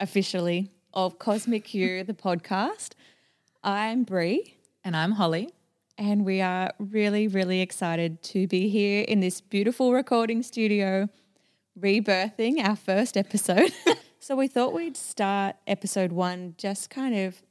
[0.00, 2.92] officially of Cosmic You, the podcast.
[3.62, 4.56] I'm Brie.
[4.82, 5.50] And I'm Holly.
[5.98, 11.10] And we are really, really excited to be here in this beautiful recording studio,
[11.78, 13.74] rebirthing our first episode.
[14.18, 17.42] so we thought we'd start episode one just kind of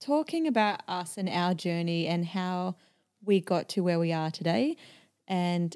[0.00, 2.76] talking about us and our journey and how
[3.24, 4.76] we got to where we are today.
[5.26, 5.74] And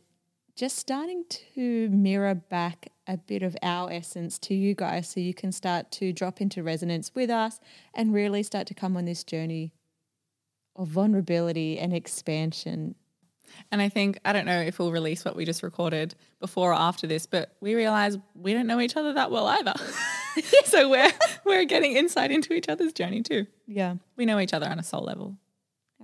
[0.54, 5.34] just starting to mirror back a bit of our essence to you guys so you
[5.34, 7.58] can start to drop into resonance with us
[7.94, 9.72] and really start to come on this journey
[10.76, 12.94] of vulnerability and expansion.
[13.72, 16.74] And I think, I don't know if we'll release what we just recorded before or
[16.74, 19.72] after this, but we realize we don't know each other that well either.
[20.66, 21.10] so we're,
[21.46, 23.46] we're getting insight into each other's journey too.
[23.66, 23.94] Yeah.
[24.16, 25.38] We know each other on a soul level.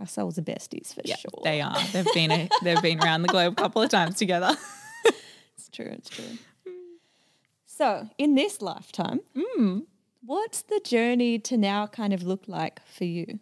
[0.01, 1.43] Our souls are besties for Yeah, sure.
[1.45, 1.77] they are.
[1.93, 4.57] They've been a, they've been around the globe a couple of times together.
[5.57, 6.25] It's true, it's true.
[7.77, 9.19] So, in this lifetime,
[10.25, 13.41] what's the journey to now kind of look like for you?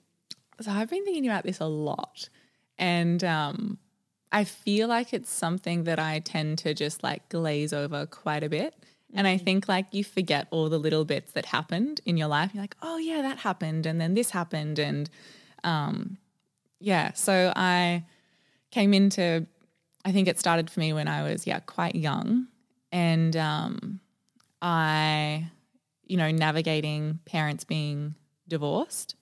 [0.59, 2.31] So I've been thinking about this a lot,
[2.79, 3.77] and um,
[4.33, 8.48] I feel like it's something that I tend to just like glaze over quite a
[8.48, 8.75] bit.
[9.13, 12.53] And I think like you forget all the little bits that happened in your life.
[12.55, 15.11] You're like, oh yeah, that happened, and then this happened, and
[15.63, 16.17] um,
[16.81, 17.13] yeah.
[17.13, 18.07] So I
[18.71, 19.47] came into,
[20.07, 22.47] I think it started for me when I was yeah quite young,
[22.91, 24.01] and um,
[24.62, 25.50] I,
[26.06, 28.14] you know, navigating parents being
[28.48, 29.17] divorced.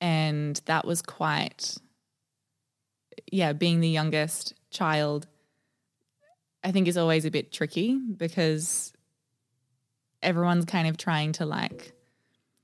[0.00, 1.78] And that was quite
[3.32, 5.26] yeah being the youngest child
[6.64, 8.92] i think is always a bit tricky because
[10.22, 11.92] everyone's kind of trying to like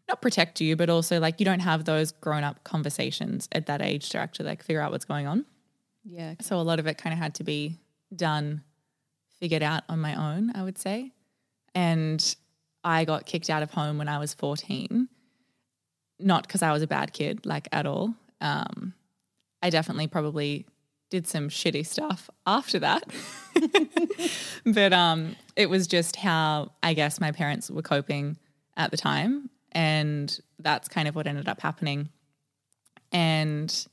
[0.08, 3.80] not protect you but also like you don't have those grown up conversations at that
[3.80, 5.44] age to actually like figure out what's going on.
[6.04, 6.34] Yeah.
[6.42, 7.78] so a lot of it kind of had to be
[8.14, 8.62] done
[9.40, 11.13] figured out on my own i would say
[11.74, 12.36] and
[12.82, 15.08] i got kicked out of home when i was 14
[16.18, 18.14] not because I was a bad kid, like at all.
[18.40, 18.94] Um,
[19.62, 20.66] I definitely probably
[21.10, 23.04] did some shitty stuff after that.
[24.66, 28.36] but um, it was just how I guess my parents were coping
[28.76, 29.50] at the time.
[29.72, 32.08] And that's kind of what ended up happening.
[33.12, 33.86] And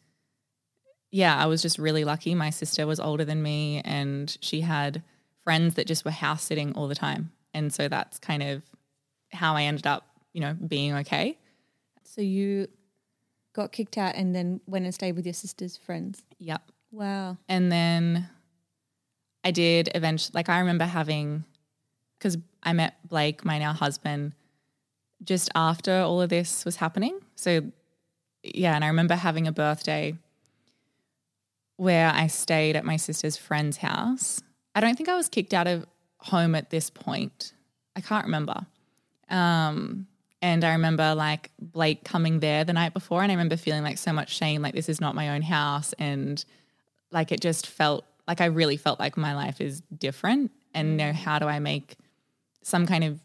[1.12, 2.36] yeah, I was just really lucky.
[2.36, 5.04] My sister was older than me and she had
[5.44, 7.32] friends that just were house sitting all the time.
[7.54, 8.64] And so that's kind of
[9.32, 11.38] how I ended up, you know, being okay.
[12.04, 12.68] So you
[13.54, 16.24] got kicked out and then went and stayed with your sister's friends.
[16.40, 16.62] Yep.
[16.92, 17.38] Wow.
[17.48, 18.30] And then
[19.44, 21.46] I did eventually, like, I remember having,
[22.18, 24.34] because I met Blake, my now husband,
[25.24, 27.20] just after all of this was happening.
[27.36, 27.62] So,
[28.44, 30.16] yeah, and I remember having a birthday
[31.78, 34.42] where I stayed at my sister's friend's house.
[34.76, 35.86] I don't think I was kicked out of
[36.22, 37.54] home at this point.
[37.96, 38.66] I can't remember.
[39.30, 40.08] Um,
[40.42, 43.98] and I remember like Blake coming there the night before, and I remember feeling like
[43.98, 45.94] so much shame, like this is not my own house.
[45.94, 46.44] And
[47.12, 50.52] like it just felt like I really felt like my life is different.
[50.74, 51.96] And you know, how do I make
[52.64, 53.20] some kind of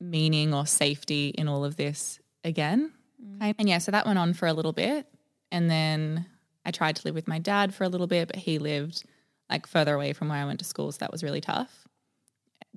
[0.00, 2.92] meaning or safety in all of this again?
[3.40, 5.06] Kind- And yeah, so that went on for a little bit.
[5.50, 6.26] And then
[6.64, 9.04] I tried to live with my dad for a little bit, but he lived
[9.48, 10.92] like further away from where I went to school.
[10.92, 11.85] So that was really tough.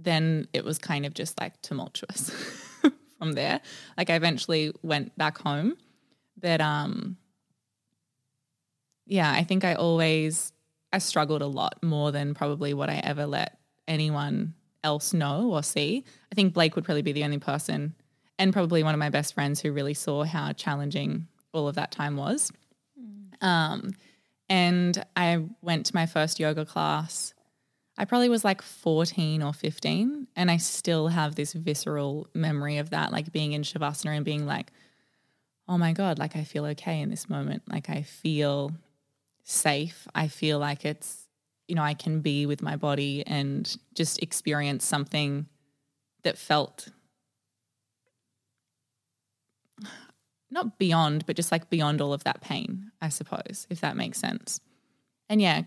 [0.02, 2.30] Then it was kind of just like tumultuous
[3.18, 3.62] from there.
[3.98, 5.76] Like I eventually went back home.
[6.40, 7.18] But um
[9.06, 10.54] yeah, I think I always
[10.94, 14.54] I struggled a lot more than probably what I ever let anyone
[14.84, 16.06] else know or see.
[16.32, 17.96] I think Blake would probably be the only person
[18.38, 21.92] and probably one of my best friends who really saw how challenging all of that
[21.92, 22.52] time was.
[23.42, 23.92] Um,
[24.50, 27.34] and I went to my first yoga class.
[28.00, 32.92] I probably was like 14 or 15, and I still have this visceral memory of
[32.92, 34.72] that, like being in Shavasana and being like,
[35.68, 37.64] oh my God, like I feel okay in this moment.
[37.68, 38.72] Like I feel
[39.44, 40.08] safe.
[40.16, 41.28] I feel like it's,
[41.68, 45.48] you know, I can be with my body and just experience something
[46.24, 46.88] that felt
[50.50, 54.20] not beyond, but just like beyond all of that pain, I suppose, if that makes
[54.20, 54.62] sense.
[55.28, 55.64] And yeah,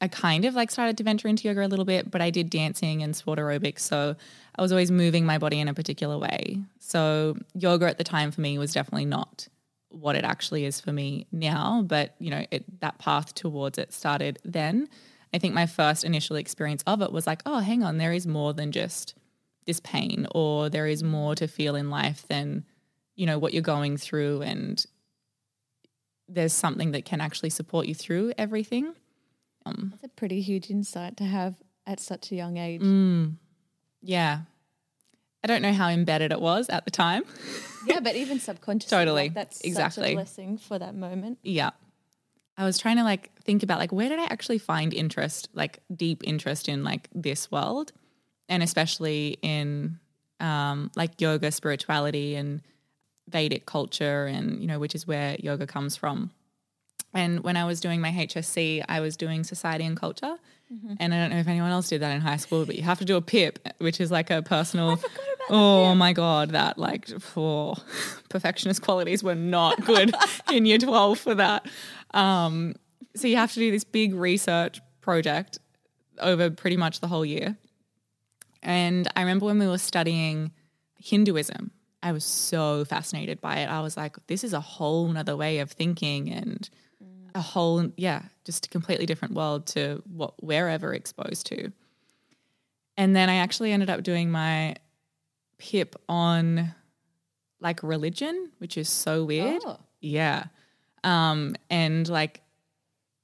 [0.00, 2.50] I, kind of like started to venture into yoga a little bit, but I did
[2.50, 3.80] dancing and sport aerobics.
[3.80, 4.16] So
[4.56, 6.58] I was always moving my body in a particular way.
[6.78, 9.48] So yoga at the time for me was definitely not
[9.88, 13.92] what it actually is for me now, but you know, it, that path towards it
[13.92, 14.88] started then.
[15.34, 18.26] I think my first initial experience of it was like, oh, hang on, there is
[18.26, 19.14] more than just
[19.66, 22.64] this pain, or there is more to feel in life than,
[23.16, 24.42] you know, what you're going through.
[24.42, 24.84] And
[26.28, 28.94] there's something that can actually support you through everything.
[29.66, 32.80] Um, That's a pretty huge insight to have at such a young age.
[32.80, 33.34] Mm,
[34.02, 34.40] yeah.
[35.42, 37.22] I don't know how embedded it was at the time.
[37.86, 41.38] yeah, but even subconsciously, totally, like that's exactly such a blessing for that moment.
[41.42, 41.70] Yeah,
[42.56, 45.80] I was trying to like think about like where did I actually find interest, like
[45.94, 47.92] deep interest in like this world,
[48.48, 50.00] and especially in
[50.40, 52.62] um, like yoga, spirituality, and
[53.28, 56.32] Vedic culture, and you know which is where yoga comes from.
[57.14, 60.36] And when I was doing my HSC, I was doing society and culture.
[60.72, 60.94] Mm-hmm.
[60.98, 62.98] And I don't know if anyone else did that in high school, but you have
[62.98, 65.00] to do a PIP, which is like a personal.
[65.48, 67.76] oh my god, that like for
[68.28, 70.14] perfectionist qualities were not good
[70.52, 71.66] in year twelve for that.
[72.12, 72.74] Um,
[73.14, 75.58] so you have to do this big research project
[76.18, 77.56] over pretty much the whole year.
[78.62, 80.50] And I remember when we were studying
[80.98, 81.70] Hinduism,
[82.02, 83.66] I was so fascinated by it.
[83.66, 86.68] I was like, this is a whole nother way of thinking and
[87.36, 91.70] a whole, yeah, just a completely different world to what we're ever exposed to.
[92.96, 94.76] And then I actually ended up doing my
[95.58, 96.74] PIP on
[97.60, 99.62] like religion, which is so weird.
[99.66, 99.78] Oh.
[100.00, 100.44] Yeah.
[101.04, 102.40] Um, and like,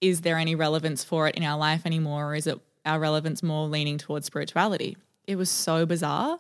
[0.02, 2.32] is there any relevance for it in our life anymore?
[2.32, 4.98] Or is it our relevance more leaning towards spirituality?
[5.26, 6.38] It was so bizarre.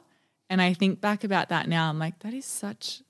[0.50, 3.02] And I think back about that now, I'm like, that is such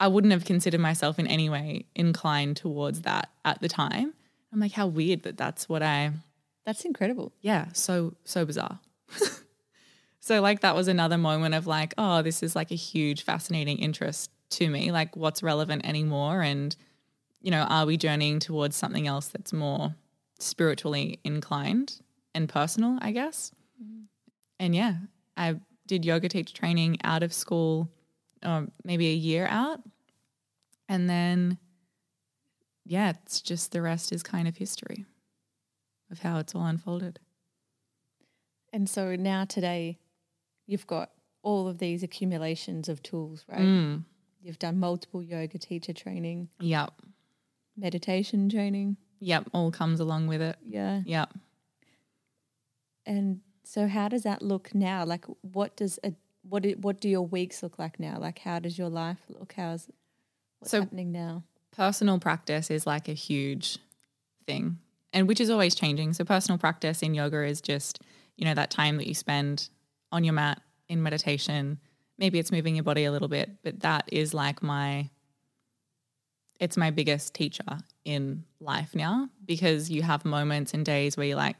[0.00, 4.14] I wouldn't have considered myself in any way inclined towards that at the time.
[4.52, 6.12] I'm like, how weird that that's what I.
[6.64, 7.32] That's incredible.
[7.40, 8.80] Yeah, so so bizarre.
[10.20, 13.78] so like that was another moment of like, oh, this is like a huge fascinating
[13.78, 14.90] interest to me.
[14.92, 16.42] Like, what's relevant anymore?
[16.42, 16.74] And
[17.40, 19.94] you know, are we journeying towards something else that's more
[20.38, 22.00] spiritually inclined
[22.34, 22.98] and personal?
[23.00, 23.52] I guess.
[23.82, 24.04] Mm.
[24.58, 24.94] And yeah,
[25.36, 25.56] I
[25.86, 27.90] did yoga teacher training out of school
[28.44, 29.80] or maybe a year out.
[30.88, 31.58] And then,
[32.84, 35.06] yeah, it's just the rest is kind of history
[36.10, 37.18] of how it's all unfolded.
[38.72, 39.98] And so now today,
[40.66, 41.10] you've got
[41.42, 43.60] all of these accumulations of tools, right?
[43.60, 44.04] Mm.
[44.42, 46.48] You've done multiple yoga teacher training.
[46.60, 46.92] Yep.
[47.76, 48.96] Meditation training.
[49.20, 49.48] Yep.
[49.54, 50.56] All comes along with it.
[50.66, 51.02] Yeah.
[51.06, 51.34] Yep.
[53.06, 55.04] And so, how does that look now?
[55.04, 56.12] Like, what does a
[56.48, 58.18] what do, what do your weeks look like now?
[58.18, 59.54] Like, how does your life look?
[59.56, 59.88] How's
[60.60, 61.44] what's so happening now?
[61.74, 63.78] Personal practice is like a huge
[64.46, 64.78] thing,
[65.12, 66.12] and which is always changing.
[66.12, 68.00] So, personal practice in yoga is just
[68.36, 69.68] you know that time that you spend
[70.12, 71.78] on your mat in meditation.
[72.18, 75.10] Maybe it's moving your body a little bit, but that is like my
[76.60, 81.36] it's my biggest teacher in life now because you have moments and days where you're
[81.36, 81.56] like,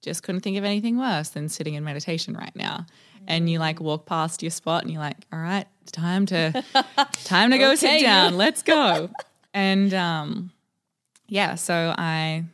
[0.00, 2.86] just couldn't think of anything worse than sitting in meditation right now
[3.28, 6.64] and you like walk past your spot and you're like, all right, it's time to
[7.24, 7.76] time to go okay.
[7.76, 8.36] sit down.
[8.36, 9.10] Let's go.
[9.54, 10.50] and um
[11.28, 12.44] yeah, so I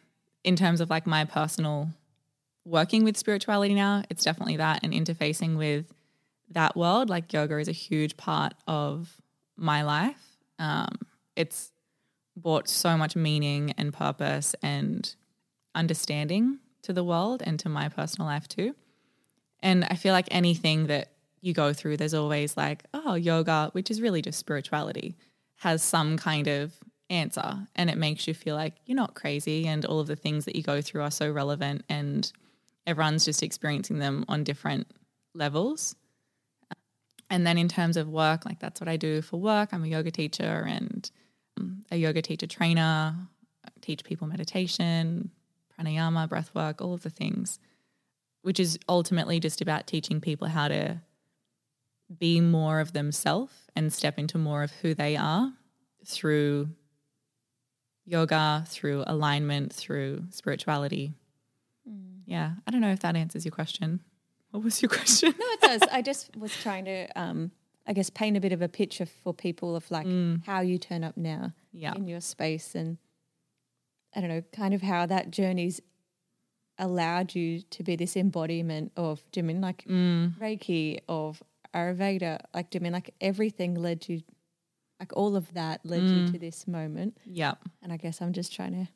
[0.43, 1.88] in terms of like my personal
[2.66, 5.87] working with spirituality now, it's definitely that and interfacing with
[6.50, 7.09] that world.
[7.09, 9.21] Like yoga is a huge part of
[9.57, 10.38] my life.
[10.59, 10.99] Um,
[11.37, 11.71] it's
[12.37, 15.14] brought so much meaning and purpose and
[15.75, 18.75] understanding to the world and to my personal life too.
[19.64, 21.09] And I feel like anything that
[21.40, 25.16] you go through, there's always like, oh, yoga, which is really just spirituality,
[25.56, 26.75] has some kind of
[27.09, 27.66] answer.
[27.75, 30.54] And it makes you feel like you're not crazy and all of the things that
[30.54, 32.30] you go through are so relevant and
[32.87, 34.87] everyone's just experiencing them on different
[35.35, 35.97] levels.
[37.30, 39.71] And then in terms of work, like that's what I do for work.
[39.73, 41.11] I'm a yoga teacher and
[41.59, 43.16] um, a yoga teacher trainer,
[43.64, 45.30] I teach people meditation,
[45.78, 47.59] pranayama, breath work, all of the things
[48.45, 51.01] which is ultimately just about teaching people how to
[52.19, 55.51] be more of themselves and step into more of who they are
[56.05, 56.69] through
[58.05, 61.15] yoga, through alignment, through spirituality.
[61.89, 62.21] Mm.
[62.27, 64.01] Yeah, I don't know if that answers your question.
[64.51, 65.35] What was your question?
[65.39, 65.83] no, it does.
[65.91, 67.51] I just was trying to, um,
[67.87, 70.45] I guess, paint a bit of a picture for people of like mm.
[70.45, 71.95] how you turn up now yeah.
[71.95, 72.99] in your space and
[74.15, 75.81] I don't know, kind of how that journey's
[76.78, 80.37] allowed you to be this embodiment of, do you mean like mm.
[80.38, 81.43] Reiki, of
[81.75, 82.40] Ayurveda?
[82.52, 84.23] Like, do you mean like everything led you,
[85.00, 86.33] like all of that led you mm.
[86.33, 87.19] to this moment?
[87.25, 87.54] Yeah.
[87.83, 88.88] And I guess I'm just trying to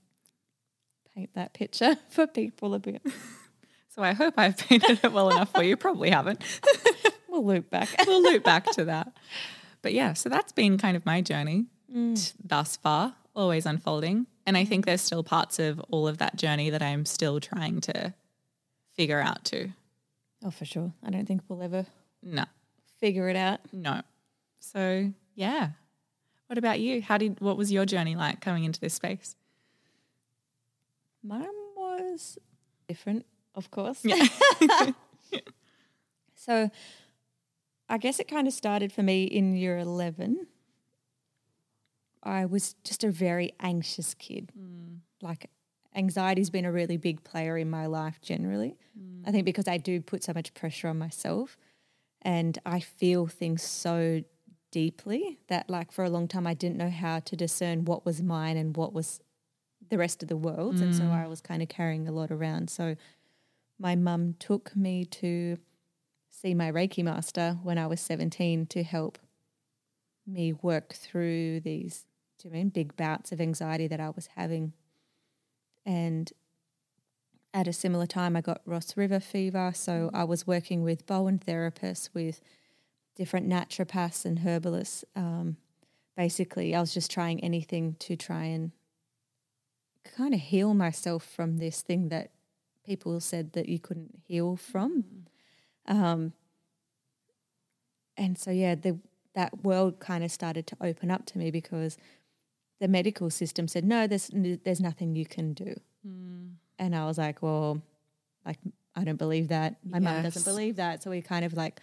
[1.14, 3.02] paint that picture for people a bit.
[3.90, 5.76] So I hope I've painted it well enough for you.
[5.76, 6.40] Probably haven't.
[7.28, 7.88] We'll loop back.
[8.06, 9.12] we'll loop back to that.
[9.82, 12.16] But yeah, so that's been kind of my journey mm.
[12.16, 14.26] t- thus far, always unfolding.
[14.46, 17.80] And I think there's still parts of all of that journey that I'm still trying
[17.82, 18.12] to
[18.92, 19.72] figure out too.
[20.44, 20.92] Oh, for sure.
[21.04, 21.86] I don't think we'll ever
[22.22, 22.44] No,
[23.00, 23.60] figure it out.
[23.72, 24.02] no.
[24.60, 25.70] So yeah.
[26.48, 27.02] What about you?
[27.02, 29.36] How did what was your journey like coming into this space?
[31.22, 32.38] Mine was
[32.88, 34.04] different, of course.
[34.04, 34.26] Yeah.
[36.34, 36.70] So
[37.90, 40.46] I guess it kind of started for me in year 11.
[42.22, 44.52] I was just a very anxious kid.
[44.58, 44.98] Mm.
[45.22, 45.50] Like,
[45.94, 48.76] anxiety's been a really big player in my life generally.
[48.98, 49.22] Mm.
[49.26, 51.56] I think because I do put so much pressure on myself
[52.22, 54.22] and I feel things so
[54.70, 58.22] deeply that, like, for a long time, I didn't know how to discern what was
[58.22, 59.20] mine and what was
[59.88, 60.80] the rest of the world's.
[60.80, 61.28] And so I mm.
[61.30, 62.68] was kind of carrying a lot around.
[62.70, 62.96] So
[63.78, 65.56] my mum took me to
[66.30, 69.18] see my Reiki master when I was 17 to help
[70.26, 72.04] me work through these,
[72.38, 74.72] do you mean, big bouts of anxiety that I was having.
[75.84, 76.32] And
[77.52, 79.72] at a similar time, I got Ross River fever.
[79.74, 82.40] So I was working with Bowen therapists, with
[83.16, 85.04] different naturopaths and herbalists.
[85.16, 85.56] Um,
[86.16, 88.70] basically, I was just trying anything to try and
[90.04, 92.30] kind of heal myself from this thing that
[92.84, 95.04] people said that you couldn't heal from.
[95.86, 96.32] Um,
[98.16, 98.98] and so, yeah, the,
[99.34, 101.96] that world kind of started to open up to me because
[102.80, 105.74] the medical system said, no, there's, there's nothing you can do.
[106.06, 106.46] Hmm.
[106.78, 107.82] And I was like, well,
[108.46, 108.58] like,
[108.94, 109.76] I don't believe that.
[109.84, 111.02] My mum doesn't believe that.
[111.02, 111.80] So we kind of like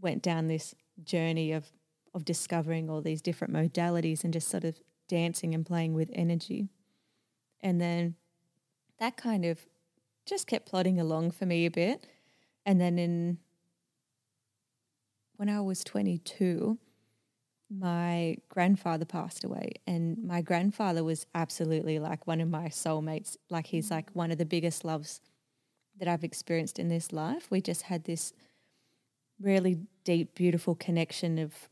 [0.00, 0.74] went down this
[1.04, 1.66] journey of,
[2.14, 6.68] of discovering all these different modalities and just sort of dancing and playing with energy.
[7.60, 8.14] And then
[8.98, 9.66] that kind of
[10.26, 12.06] just kept plodding along for me a bit.
[12.66, 13.38] And then in
[15.36, 16.78] when I was 22,
[17.70, 23.36] my grandfather passed away and my grandfather was absolutely like one of my soulmates.
[23.50, 23.92] Like he's mm.
[23.92, 25.20] like one of the biggest loves
[25.98, 27.50] that I've experienced in this life.
[27.50, 28.32] We just had this
[29.40, 31.68] really deep beautiful connection of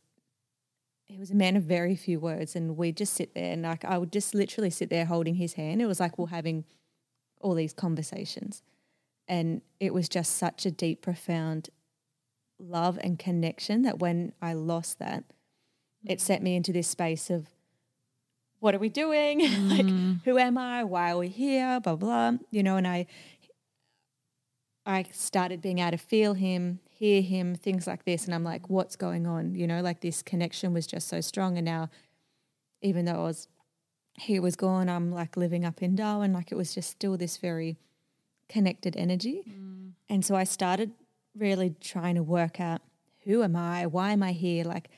[1.07, 3.85] he was a man of very few words and we'd just sit there and like
[3.85, 5.81] I would just literally sit there holding his hand.
[5.81, 6.65] It was like we're having
[7.41, 8.63] all these conversations.
[9.29, 11.71] And it was just such a deep profound
[12.59, 15.25] love and connection that when I lost that
[16.07, 17.47] it set me into this space of
[18.61, 19.41] what are we doing?
[19.69, 20.21] like mm.
[20.25, 20.85] who am I?
[20.85, 21.81] Why are we here?
[21.81, 22.33] Blah blah.
[22.51, 23.07] You know, and I
[24.85, 28.71] I started being able to feel him, hear him, things like this, and I'm like,
[28.71, 29.55] what's going on?
[29.55, 31.91] You know, like this connection was just so strong, and now
[32.81, 33.49] even though I was
[34.19, 37.37] he was gone, I'm like living up in Darwin, like it was just still this
[37.37, 37.77] very
[38.49, 39.93] connected energy, mm.
[40.09, 40.93] and so I started
[41.37, 42.81] really trying to work out
[43.25, 43.87] who am I?
[43.87, 44.65] Why am I here?
[44.65, 44.89] Like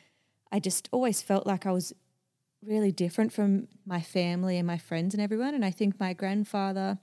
[0.51, 1.93] I just always felt like I was
[2.65, 5.55] really different from my family and my friends and everyone.
[5.55, 6.99] And I think my grandfather,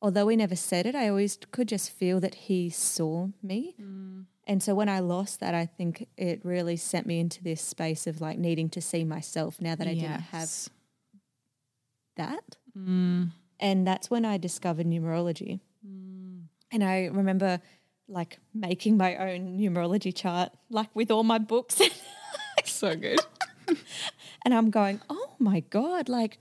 [0.00, 3.74] although he never said it, I always could just feel that he saw me.
[4.46, 8.06] And so when I lost that, I think it really sent me into this space
[8.06, 10.50] of like needing to see myself now that I didn't have
[12.16, 12.56] that.
[12.78, 13.30] Mm.
[13.58, 15.60] And that's when I discovered numerology.
[16.70, 17.60] And I remember
[18.08, 21.80] like making my own numerology chart, like with all my books.
[22.66, 23.20] So good.
[24.46, 26.08] And I'm going, oh my God.
[26.08, 26.38] Like,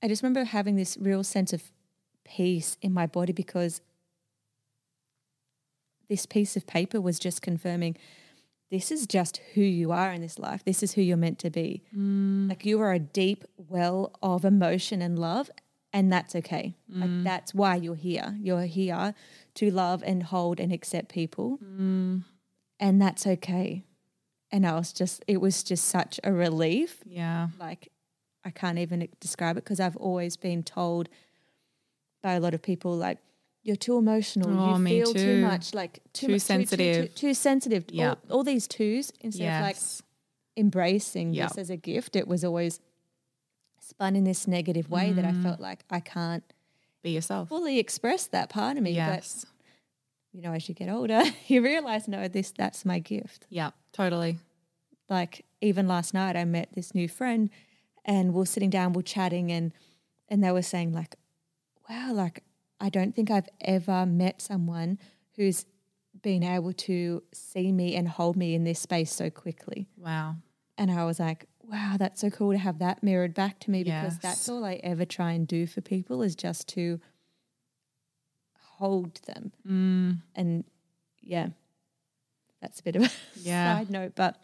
[0.00, 1.72] I just remember having this real sense of
[2.24, 3.80] peace in my body because
[6.08, 7.96] this piece of paper was just confirming
[8.70, 10.64] this is just who you are in this life.
[10.64, 11.82] This is who you're meant to be.
[11.96, 12.48] Mm.
[12.48, 15.50] Like, you are a deep well of emotion and love,
[15.92, 16.76] and that's okay.
[16.88, 17.24] Like, mm.
[17.24, 18.36] that's why you're here.
[18.40, 19.14] You're here
[19.54, 22.22] to love and hold and accept people, mm.
[22.78, 23.82] and that's okay.
[24.52, 27.48] And I was just, it was just such a relief Yeah.
[27.58, 27.90] like
[28.44, 31.08] I can't even describe it because I've always been told
[32.22, 33.18] by a lot of people like
[33.64, 35.18] you're too emotional, Oh, you me feel too.
[35.18, 35.42] too.
[35.42, 37.08] much, like Too much, sensitive.
[37.16, 37.84] too, too, sensitive.
[37.90, 38.10] Yeah.
[38.10, 40.02] All, all these twos instead of like Yes.
[40.56, 41.48] embracing Yeah.
[41.48, 42.78] this as a gift, it was always
[43.80, 45.42] spun in this negative way that I Mm.
[45.42, 46.44] felt like I can't
[47.02, 47.48] Be yourself.
[47.48, 48.92] fully express that part of me.
[48.92, 49.44] Yes.
[49.44, 49.50] But
[50.36, 53.46] you know, as you get older, you realize no, this that's my gift.
[53.48, 53.70] Yeah.
[53.92, 54.38] Totally.
[55.08, 57.48] like even last night I met this new friend
[58.04, 59.72] and we're sitting down, we're chatting and
[60.28, 61.14] and they were saying like,
[61.88, 62.42] "Wow, like
[62.80, 64.98] I don't think I've ever met someone
[65.36, 65.64] who's
[66.22, 70.36] been able to see me and hold me in this space so quickly." Wow.
[70.76, 73.82] And I was like, "Wow, that's so cool to have that mirrored back to me
[73.84, 74.22] because Yes.
[74.22, 77.00] that's all I ever try and do for people is just to
[78.78, 80.64] hold them." Mm, And
[81.20, 81.48] yeah,
[82.60, 83.76] that's a bit of a Yeah.
[83.76, 84.36] side note, but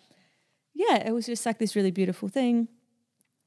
[0.74, 2.68] yeah, it was just like this really beautiful thing.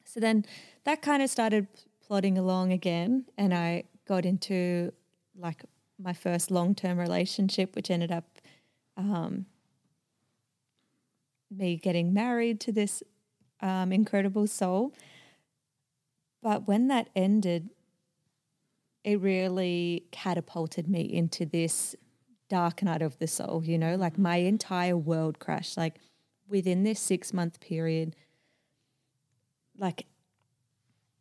[0.03, 0.45] So then
[0.83, 1.67] that kind of started
[2.05, 4.91] plodding along again, and I got into
[5.35, 5.63] like
[5.97, 8.25] my first long term relationship, which ended up
[8.97, 9.45] um,
[11.49, 13.01] me getting married to this
[13.61, 14.93] um, incredible soul.
[16.41, 17.69] But when that ended,
[19.05, 21.95] it really catapulted me into this
[22.50, 24.47] dark night of the soul, you know, like my mm.
[24.47, 25.77] entire world crashed.
[25.77, 25.95] Like
[26.50, 28.15] within this six month period,
[29.77, 30.07] like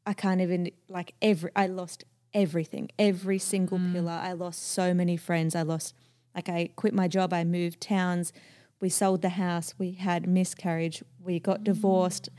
[0.06, 3.92] I can't even like every I lost everything, every single mm.
[3.92, 4.12] pillar.
[4.12, 5.54] I lost so many friends.
[5.54, 5.94] I lost
[6.34, 8.32] like I quit my job, I moved towns,
[8.80, 11.64] we sold the house, we had miscarriage, we got mm.
[11.64, 12.30] divorced.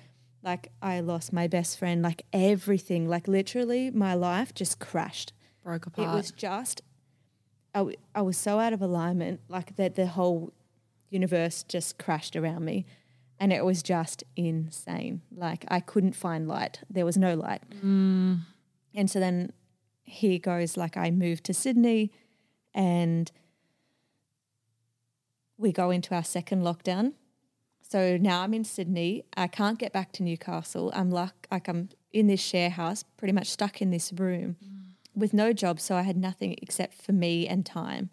[0.46, 5.34] Like I lost my best friend, like everything, like literally my life just crashed.
[5.64, 6.08] broke apart.
[6.08, 6.84] It was just,
[7.74, 10.54] I, w- I was so out of alignment, like that the whole
[11.10, 12.86] universe just crashed around me.
[13.40, 15.24] And it was just insane.
[15.36, 16.82] Like I couldn't find light.
[16.92, 17.64] There was no light.
[17.84, 18.42] Mm.
[18.94, 19.52] And so then
[20.04, 22.12] he goes, like, I moved to Sydney
[22.74, 23.32] and
[25.58, 27.14] we go into our second lockdown.
[27.96, 29.24] So now I'm in Sydney.
[29.38, 30.92] I can't get back to Newcastle.
[30.94, 34.82] I'm luck like I'm in this share house, pretty much stuck in this room mm.
[35.16, 35.80] with no job.
[35.80, 38.10] So I had nothing except for me and time.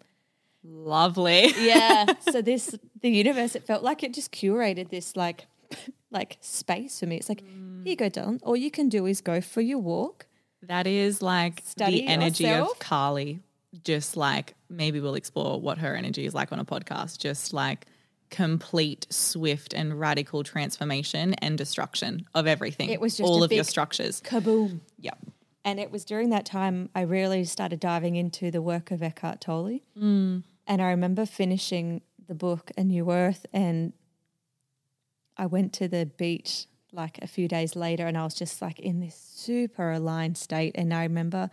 [0.63, 1.47] Lovely.
[1.59, 2.13] Yeah.
[2.31, 5.47] so this the universe, it felt like it just curated this like
[6.11, 7.17] like space for me.
[7.17, 8.13] It's like, here you go, mm.
[8.13, 8.39] Dylan.
[8.43, 10.27] All you can do is go for your walk.
[10.61, 12.71] That is like Study the energy yourself.
[12.71, 13.41] of Carly.
[13.83, 17.17] Just like maybe we'll explore what her energy is like on a podcast.
[17.17, 17.85] Just like
[18.33, 22.89] complete, swift, and radical transformation and destruction of everything.
[22.89, 24.21] It was just all of your structures.
[24.21, 24.79] Kaboom.
[24.97, 25.19] Yep.
[25.63, 29.39] And it was during that time I really started diving into the work of Eckhart
[29.39, 29.81] Tolle.
[29.95, 30.43] Mm.
[30.65, 33.93] And I remember finishing the book A New Earth and
[35.37, 38.79] I went to the beach like a few days later and I was just like
[38.79, 40.71] in this super aligned state.
[40.73, 41.51] And I remember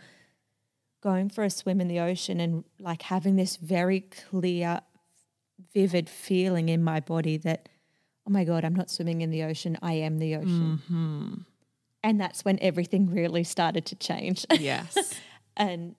[1.01, 4.81] going for a swim in the ocean and like having this very clear,
[5.73, 7.69] vivid feeling in my body that,
[8.27, 9.77] oh my God, I'm not swimming in the ocean.
[9.81, 10.81] I am the ocean.
[10.83, 11.33] Mm-hmm.
[12.03, 14.45] And that's when everything really started to change.
[14.59, 15.19] Yes.
[15.57, 15.95] and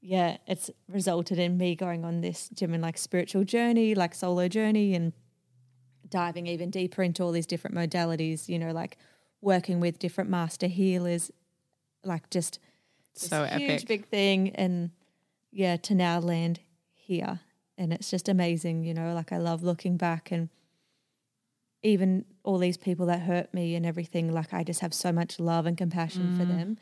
[0.00, 4.48] yeah, it's resulted in me going on this gym and like spiritual journey, like solo
[4.48, 5.12] journey, and
[6.08, 8.48] diving even deeper into all these different modalities.
[8.48, 8.98] You know, like
[9.40, 11.30] working with different master healers,
[12.02, 12.58] like just
[13.14, 13.88] this So huge epic.
[13.88, 14.90] big thing, and
[15.52, 16.58] yeah, to now land
[16.94, 17.40] here,
[17.78, 18.84] and it's just amazing.
[18.84, 20.48] You know, like I love looking back and
[21.82, 24.32] even all these people that hurt me and everything.
[24.32, 26.48] Like I just have so much love and compassion for mm.
[26.48, 26.78] them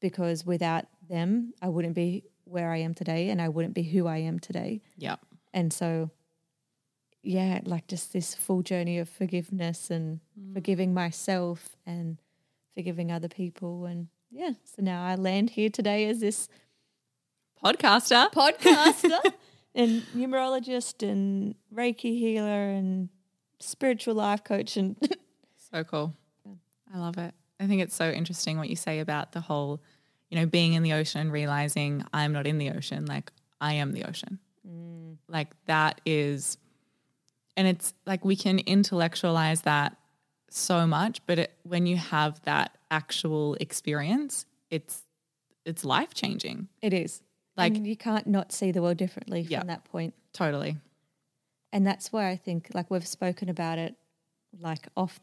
[0.00, 4.06] because without them, I wouldn't be where I am today and I wouldn't be who
[4.06, 4.82] I am today.
[4.96, 5.16] Yeah.
[5.52, 6.10] And so,
[7.22, 10.20] yeah, like just this full journey of forgiveness and
[10.52, 10.94] forgiving mm.
[10.94, 12.18] myself and
[12.74, 13.86] forgiving other people.
[13.86, 16.48] And yeah, so now I land here today as this
[17.64, 18.30] Podcaster.
[18.30, 19.32] podcaster
[19.74, 23.08] and numerologist and Reiki healer and
[23.58, 24.76] spiritual life coach.
[24.76, 24.96] And
[25.74, 26.14] So cool.
[26.94, 27.34] I love it.
[27.58, 29.80] I think it's so interesting what you say about the whole,
[30.30, 33.06] you know, being in the ocean and realizing I'm not in the ocean.
[33.06, 34.38] Like I am the ocean.
[34.64, 35.16] Mm.
[35.28, 36.58] Like that is,
[37.56, 39.96] and it's like we can intellectualize that
[40.48, 45.02] so much, but it, when you have that actual experience, it's
[45.64, 46.68] it's life changing.
[46.82, 47.22] it is.
[47.56, 49.60] Like- Like you can't not see the world differently Yeah.
[49.60, 50.14] from that point.
[50.32, 50.76] Totally.
[51.72, 53.94] and that's why I think like we've spoken about it
[54.60, 55.18] like off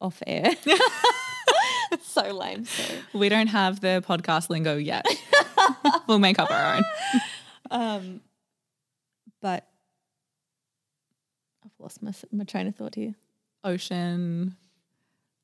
[0.00, 0.50] off air.
[2.02, 2.64] so lame.
[2.64, 2.98] Sorry.
[3.14, 5.06] We don't have the podcast lingo yet.
[6.08, 6.82] we'll make up our own.
[7.70, 8.20] Um,
[9.40, 9.66] but
[11.64, 13.14] I've lost my my train of thought here.
[13.64, 14.56] Ocean,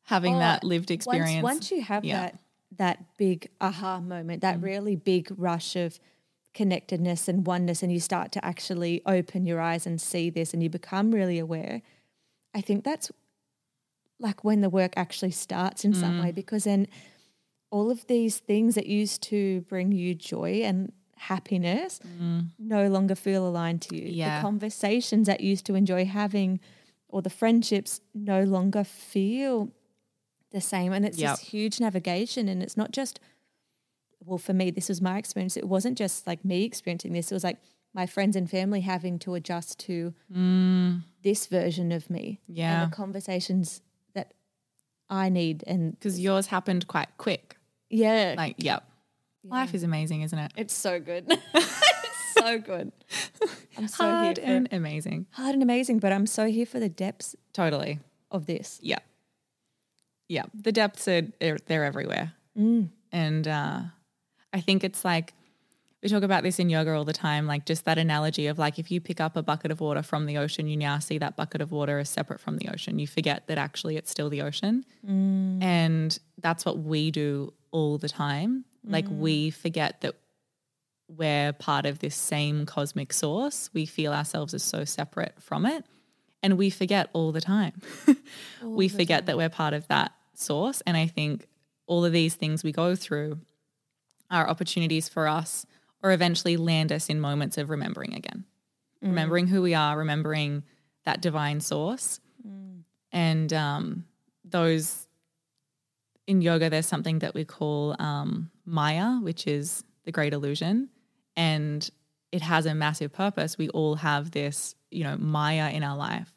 [0.05, 1.43] having Oh, that lived experience.
[1.43, 2.21] Once, once you have Yeah.
[2.21, 2.39] that
[2.79, 4.63] that big aha moment, that Mm.
[4.63, 5.99] really big rush of
[6.55, 10.63] connectedness and oneness, and you start to actually open your eyes and see this, and
[10.63, 11.83] you become really aware.
[12.55, 13.11] I think that's
[14.19, 16.23] like when the work actually starts in some Mm.
[16.23, 16.87] way, because then
[17.71, 22.01] all of these things that used to bring you joy and happiness
[22.59, 24.09] no longer feel aligned to you.
[24.13, 24.17] Mm.
[24.17, 24.37] Yeah.
[24.37, 26.61] The conversations that you used to enjoy having
[27.09, 29.71] or the friendships no longer feel
[30.51, 30.93] the same.
[30.93, 31.39] And it's Yep.
[31.39, 32.49] this huge navigation.
[32.49, 33.19] And it's not just
[34.25, 35.57] well, for me, this was my experience.
[35.57, 37.59] It wasn't just like me experiencing this, it was like
[37.95, 41.03] my friends and family having to adjust to mm.
[41.23, 42.41] this version of me.
[42.47, 42.83] Yeah.
[42.85, 43.83] And the conversations
[44.15, 44.33] that
[45.11, 45.63] I need.
[45.67, 47.57] And Because yours happened quite quick.
[47.91, 48.85] yeah, Like, yep.
[49.45, 50.53] Life is amazing, isn't it?
[50.57, 51.27] it's so good.
[51.55, 52.93] it's so good.
[53.77, 55.27] I'm so Hard here for and amazing.
[55.33, 57.99] hard and amazing, but I'm so here for the depths Totally.
[58.31, 58.79] of this.
[58.83, 59.01] Yeah.
[60.29, 60.45] Yeah.
[60.55, 62.35] The depths are they're, they're everywhere.
[62.57, 62.91] Mm.
[63.11, 63.81] And uh,
[64.53, 65.35] I think it's like
[66.03, 68.79] we talk about this in yoga all the time, like just that analogy of like
[68.79, 71.37] if you pick up a bucket of water from the ocean, you now see that
[71.37, 72.99] bucket of water is separate from the ocean.
[72.99, 74.85] You forget that actually it's still the ocean.
[75.63, 78.65] And that's what we do all the time.
[78.85, 80.17] Like we forget that
[81.09, 83.71] we're part of this same cosmic source.
[83.73, 85.85] We feel ourselves as so separate from it.
[86.43, 87.81] And we forget all the time.
[88.63, 90.81] we forget that we're part of that source.
[90.85, 91.47] And I think
[91.87, 93.39] all of these things we go through
[94.33, 95.65] are opportunities for us
[96.03, 98.45] or eventually land us in moments of remembering again,
[99.01, 100.65] remembering who we are, remembering
[101.05, 102.19] that divine source.
[103.13, 104.07] And um,
[104.45, 105.07] those
[106.27, 110.89] in yoga, there's something that we call um, Maya, which is the great illusion.
[111.37, 111.89] And
[112.33, 113.59] it has a massive purpose.
[113.59, 116.33] We all have this, you know, Maya in our life.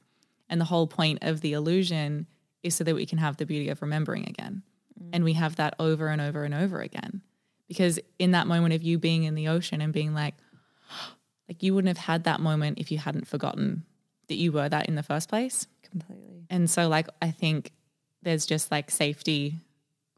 [0.49, 2.27] And the whole point of the illusion
[2.61, 4.63] is so that we can have the beauty of remembering again.
[5.13, 7.21] And we have that over and over and over again.
[7.67, 10.35] Because in that moment of you being in the ocean and being like,
[11.49, 13.83] like you wouldn't have had that moment if you hadn't forgotten
[14.27, 15.67] that you were that in the first place.
[15.89, 16.45] Completely.
[16.49, 17.71] And so, like, I think
[18.21, 19.55] there's just like safety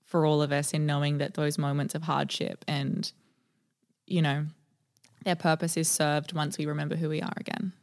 [0.06, 3.12] for all of us in knowing that those moments of hardship and,
[4.06, 4.46] you know,
[5.26, 7.74] their purpose is served once we remember who we are again.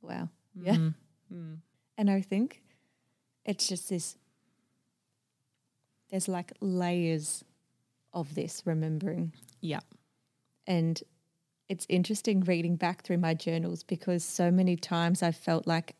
[0.00, 0.30] Wow.
[0.54, 0.74] Yeah.
[0.74, 1.36] Mm-hmm.
[1.36, 1.58] Mm.
[1.98, 2.62] And I think
[3.44, 4.16] it's just this
[6.10, 7.44] there's like layers
[8.12, 9.32] of this remembering.
[9.60, 9.80] Yeah.
[10.66, 11.02] And
[11.68, 15.94] it's interesting reading back through my journals because so many times I felt like,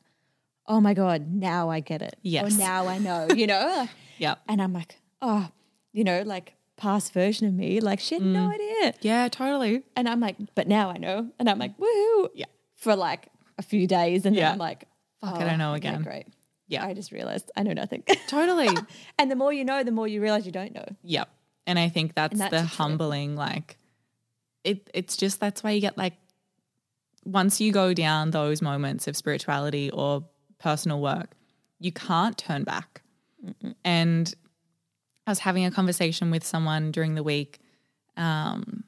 [0.66, 2.16] oh my God, now I get it.
[2.22, 2.54] Yes.
[2.54, 3.88] Or now I know, you know?
[4.20, 4.34] Yeah.
[4.48, 5.48] and I'm like, oh,
[5.92, 8.54] you know, like past version of me, like she had no mm.
[8.54, 8.94] idea.
[9.00, 9.84] Yeah, totally.
[9.94, 11.30] And I'm like, but now I know.
[11.38, 12.28] And I'm like, woohoo.
[12.34, 12.46] Yeah.
[12.74, 14.26] For like a few days.
[14.26, 14.46] And Yeah.
[14.46, 14.88] then I'm like,
[15.20, 16.02] Fuck oh, I know okay, again.
[16.02, 16.26] Great.
[16.66, 16.84] Yeah.
[16.84, 18.02] I just realized I know nothing.
[18.26, 18.70] Totally.
[19.20, 20.86] and the more you know, the more you realize you don't know.
[21.04, 21.28] Yep.
[21.68, 22.70] And I think that's, that's the trip.
[22.70, 23.78] humbling, like
[24.64, 26.14] it it's just that's why you get like
[27.24, 30.24] once you go down those moments of spirituality or
[30.58, 31.34] personal work,
[31.78, 33.02] you can't turn back.
[33.84, 34.34] And
[35.26, 37.60] I was having a conversation with someone during the week,
[38.16, 38.82] um,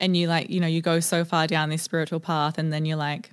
[0.00, 2.86] and you like, you know, you go so far down this spiritual path, and then
[2.86, 3.30] you're like,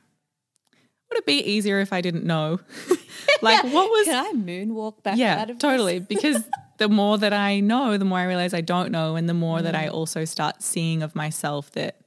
[1.10, 2.60] would it be easier if I didn't know?
[3.41, 5.62] like, what was Can I moonwalk back yeah, out of this?
[5.62, 6.00] totally.
[6.00, 6.43] Because
[6.77, 9.62] the more that I know, the more I realize I don't know, and the more
[9.62, 11.97] that I also start seeing of myself that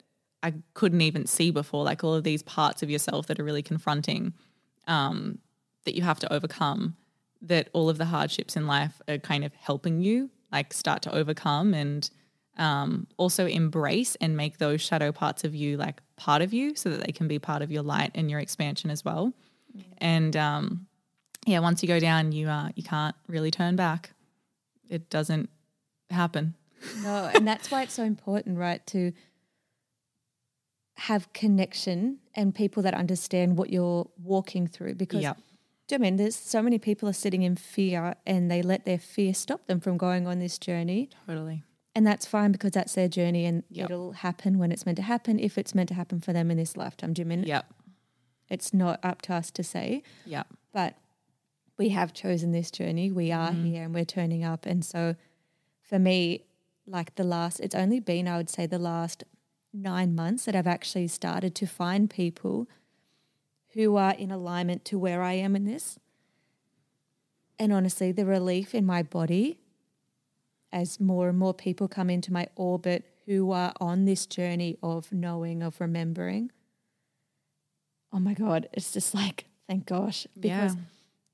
[0.42, 3.62] I couldn't even see before, like all of these parts of yourself that are really
[3.62, 4.32] confronting,
[4.86, 5.38] um,
[5.84, 6.96] that you have to overcome.
[7.42, 11.14] That all of the hardships in life are kind of helping you, like start to
[11.14, 12.08] overcome and
[12.58, 16.88] um, also embrace and make those shadow parts of you like part of you, so
[16.90, 19.32] that they can be part of your light and your expansion as well.
[19.98, 20.86] And um,
[21.46, 24.12] yeah, once you go down, you uh, you can't really turn back.
[24.88, 25.50] It doesn't
[26.10, 26.54] happen.
[27.02, 29.12] No, and that's why it's so important, right, to
[30.96, 34.94] have connection and people that understand what you're walking through.
[34.94, 35.36] Because, Yep.
[35.88, 38.62] do you know I mean, there's so many people are sitting in fear and they
[38.62, 41.10] let their fear stop them from going on this journey.
[41.26, 41.62] Totally.
[41.94, 43.90] And that's fine because that's their journey and Yep.
[43.90, 46.56] it'll happen when it's meant to happen, if it's meant to happen for them in
[46.56, 47.12] this lifetime.
[47.12, 47.72] Do you mean Yep.
[48.48, 50.44] it's not up to us to say, Yeah.
[50.72, 50.94] but
[51.78, 53.10] we have chosen this journey.
[53.10, 53.64] We are mm-hmm.
[53.64, 54.66] here and we're turning up.
[54.66, 55.16] And so
[55.82, 56.44] for me,
[56.86, 59.24] like the last, it's only been, I would say, the last
[59.72, 62.68] nine months that I've actually started to find people
[63.74, 65.98] who are in alignment to where I am in this.
[67.58, 69.58] And honestly, the relief in my body
[70.72, 75.12] as more and more people come into my orbit who are on this journey of
[75.12, 76.52] knowing, of remembering.
[78.12, 80.26] Oh my God, it's just like, thank gosh.
[80.38, 80.82] Because Yeah.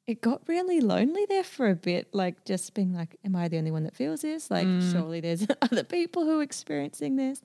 [0.06, 3.58] It got really lonely there for a bit, like just being like, am I the
[3.58, 4.50] only one that feels this?
[4.50, 4.92] Like, mm.
[4.92, 7.40] surely there's other people who are experiencing this.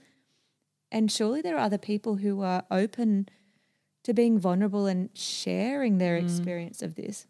[0.92, 3.30] And surely there are other people who are open
[4.04, 6.24] to being vulnerable and sharing their mm.
[6.24, 7.28] experience of this.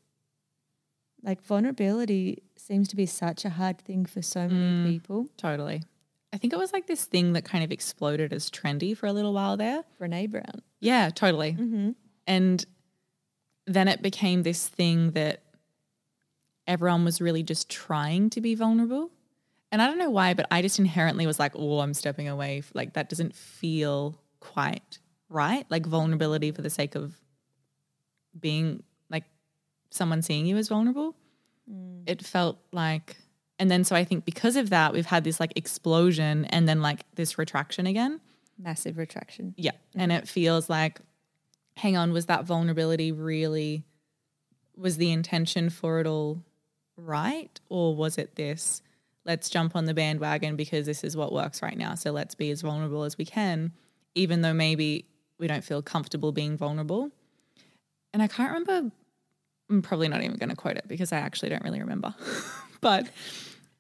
[1.24, 4.90] Like, vulnerability seems to be such a hard thing for so many mm.
[4.92, 5.28] people.
[5.36, 5.84] Totally.
[6.32, 9.14] I think it was like this thing that kind of exploded as trendy for a
[9.14, 9.84] little while there.
[10.00, 10.62] Brene Brown.
[10.80, 11.54] Yeah, totally.
[11.54, 11.92] Mm-hmm.
[12.28, 12.66] And
[13.68, 15.44] then it became this thing that
[16.66, 19.12] everyone was really just trying to be vulnerable.
[19.72, 22.64] And I don't know why, but I just inherently was like, oh, I'm stepping away.
[22.74, 25.00] Like that doesn't feel quite
[25.30, 25.66] right.
[25.70, 27.16] Like vulnerability for the sake of
[28.40, 29.26] being like
[29.90, 31.16] someone seeing you as vulnerable.
[31.70, 32.04] Mm.
[32.08, 33.18] It felt like,
[33.60, 36.82] and then so I think because of that, we've had this like explosion and then
[36.82, 38.22] like this retraction again.
[38.58, 39.54] Massive retraction.
[39.58, 39.72] Yeah.
[39.72, 40.02] Mm.
[40.02, 41.02] And it feels like,
[41.78, 43.84] hang on, was that vulnerability really,
[44.76, 46.42] was the intention for it all
[46.98, 47.60] right?
[47.70, 48.82] Or was it this,
[49.26, 51.94] let's jump on the bandwagon because this is what works right now.
[51.94, 53.74] So let's be as vulnerable as we can,
[54.16, 55.06] even though maybe
[55.38, 57.12] we don't feel comfortable being vulnerable.
[58.12, 58.92] And I can't remember,
[59.70, 62.16] I'm probably not even going to quote it because I actually don't really remember.
[62.82, 63.08] but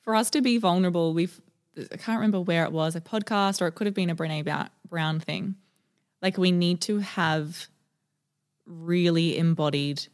[0.01, 1.41] for us to be vulnerable, we've,
[1.75, 4.69] I can't remember where it was, a podcast or it could have been a Brene
[4.88, 5.55] Brown thing.
[6.21, 7.67] Like we need to have
[8.67, 10.06] really embodied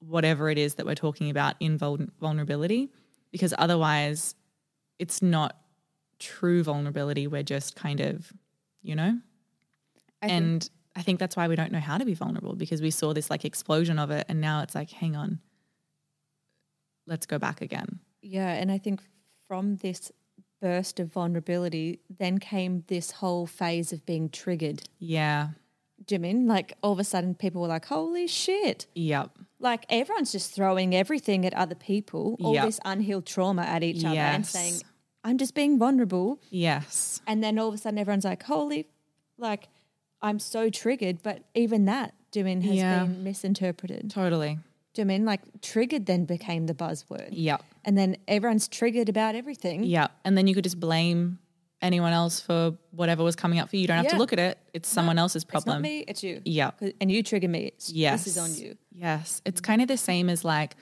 [0.00, 2.90] whatever it is that we're talking about in vul- vulnerability
[3.30, 4.34] because otherwise
[4.98, 5.56] it's not
[6.18, 7.26] true vulnerability.
[7.26, 8.32] We're just kind of,
[8.82, 9.18] you know?
[10.20, 12.82] I think- and I think that's why we don't know how to be vulnerable because
[12.82, 15.40] we saw this like explosion of it and now it's like, hang on,
[17.06, 18.00] let's go back again.
[18.20, 19.00] Yeah, and I think
[19.48, 20.12] from this
[20.60, 24.82] burst of vulnerability, then came this whole phase of being triggered.
[24.98, 25.48] Yeah.
[26.06, 29.38] Do you mean like all of a sudden people were like, "Holy shit!" Yep.
[29.58, 32.64] Like everyone's just throwing everything at other people, all Yep.
[32.66, 34.74] this unhealed trauma at each other, and saying,
[35.22, 37.20] "I'm just being vulnerable." Yes.
[37.26, 38.88] And then all of a sudden everyone's like, "Holy,
[39.38, 39.68] like
[40.20, 43.04] I'm so triggered." But even that, do you mean has Yeah.
[43.04, 44.10] been misinterpreted?
[44.10, 44.58] Totally.
[44.94, 47.28] Do you mean like triggered then became the buzzword?
[47.32, 47.62] Yep.
[47.84, 49.84] And then everyone's triggered about everything.
[49.84, 50.08] Yeah.
[50.24, 51.38] And then you could just blame
[51.82, 53.82] anyone else for whatever was coming up for you.
[53.82, 54.12] You don't have Yeah.
[54.12, 54.58] to look at it.
[54.72, 55.82] It's someone else's It's not problem.
[55.82, 56.40] me, it's you.
[56.44, 56.70] Yeah.
[57.00, 57.72] And you trigger me.
[57.74, 58.24] It's, Yes.
[58.24, 58.76] This is on you.
[58.94, 59.42] Yes.
[59.44, 60.76] It's kind of the same as like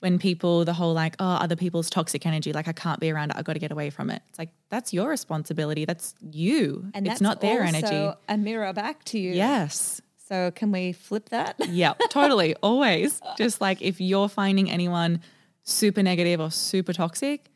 [0.00, 3.30] when people, the whole like, oh, other people's toxic energy, like I can't be around
[3.30, 3.36] it.
[3.38, 4.20] I've got to get away from it.
[4.28, 5.86] It's like, that's your responsibility.
[5.86, 6.90] That's you.
[6.92, 8.12] And it's not their energy.
[8.28, 9.32] a mirror back to you.
[9.32, 10.02] Yes.
[10.28, 11.56] So can we flip that?
[11.70, 12.54] Yeah, totally.
[12.62, 13.20] Always.
[13.38, 15.20] Just like if you're finding anyone
[15.62, 17.50] super negative or super toxic,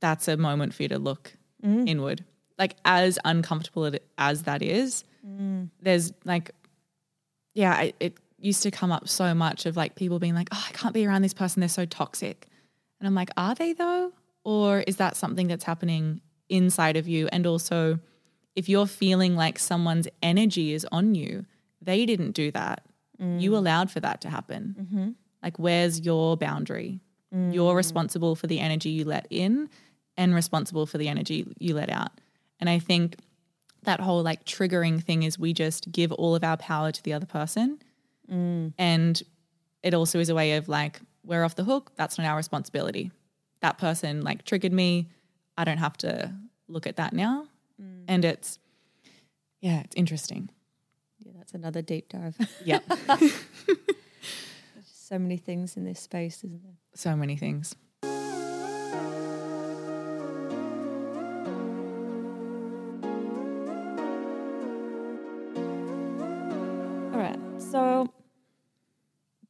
[0.00, 1.32] that's a moment for you to look
[1.64, 1.88] Mm.
[1.88, 2.24] inward.
[2.58, 5.70] Like as uncomfortable as that is, mm.
[5.80, 6.50] there's like,
[7.54, 10.64] yeah, I, it used to come up so much of like people being like, oh,
[10.68, 11.60] I can't be around this person.
[11.60, 12.46] They're so toxic.
[13.00, 14.12] And I'm like, are they though?
[14.44, 17.28] Or is that something that's happening inside of you?
[17.32, 17.98] And also,
[18.54, 21.46] if you're feeling like someone's energy is on you,
[21.80, 22.84] they didn't do that.
[23.20, 23.40] Mm.
[23.40, 24.76] You allowed for that to happen.
[24.78, 25.10] Mm-hmm.
[25.42, 27.00] Like, where's your boundary?
[27.52, 29.68] You're responsible for the energy you let in
[30.16, 32.10] and responsible for the energy you let out.
[32.60, 33.16] And I think
[33.82, 37.12] that whole like triggering thing is we just give all of our power to the
[37.12, 37.78] other person.
[38.30, 38.72] Mm.
[38.78, 39.22] And
[39.82, 41.92] it also is a way of like, we're off the hook.
[41.96, 43.10] That's not our responsibility.
[43.60, 45.08] That person like triggered me.
[45.56, 46.32] I don't have to
[46.68, 47.46] look at that now.
[47.80, 48.04] Mm.
[48.08, 48.58] And it's,
[49.60, 50.50] yeah, it's interesting.
[51.18, 52.36] Yeah, that's another deep dive.
[52.64, 52.80] Yeah.
[54.86, 56.74] so many things in this space, isn't there?
[56.94, 57.74] so many things.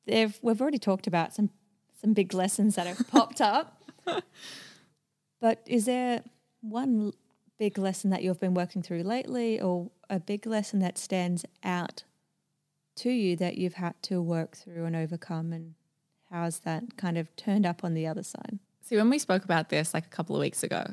[0.06, 1.50] They've, we've already talked about some
[2.00, 3.82] some big lessons that have popped up.
[5.44, 6.22] But is there
[6.62, 7.12] one
[7.58, 12.04] big lesson that you've been working through lately or a big lesson that stands out
[12.96, 15.74] to you that you've had to work through and overcome and
[16.30, 18.58] how's that kind of turned up on the other side?
[18.80, 20.86] See, when we spoke about this like a couple of weeks ago,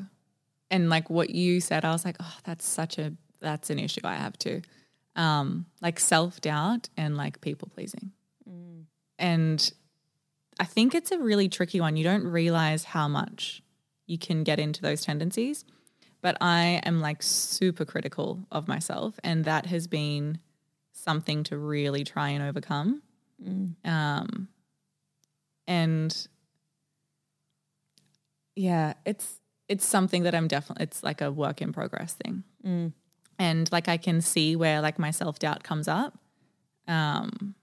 [0.70, 4.02] and like what you said, I was like, oh, that's such a that's an issue
[4.04, 4.64] I have too.
[5.16, 8.12] Um, like self doubt and like people pleasing.
[9.22, 9.72] And
[10.60, 11.96] I think it's a really tricky one.
[11.96, 13.64] You don't realize how much
[14.08, 15.64] you can get into those tendencies.
[16.22, 20.40] But I am like super critical of myself, and that has been
[20.92, 23.02] something to really try and overcome.
[23.86, 24.48] Um,
[25.68, 26.28] and
[28.56, 32.44] yeah, it's it's something that I'm definitely it's like a work in progress thing.
[33.40, 36.20] And like I can see where like my self doubt comes up.
[36.88, 37.56] Um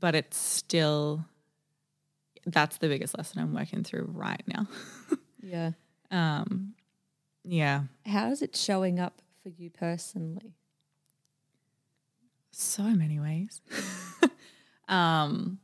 [0.00, 1.24] but it's still
[2.46, 4.66] that's the biggest lesson I'm working through right now.
[5.44, 5.72] Yeah.
[6.12, 6.74] um
[7.44, 10.54] yeah, How is it showing up for you personally?
[12.52, 13.60] so many ways.
[14.88, 15.58] um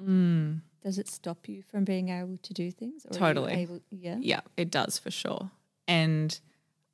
[0.00, 3.04] mm, Does it stop you from being able to do things?
[3.06, 3.52] Or Totally.
[3.52, 4.16] able- yeah.
[4.20, 5.50] Yeah, it does for sure.
[5.86, 6.38] And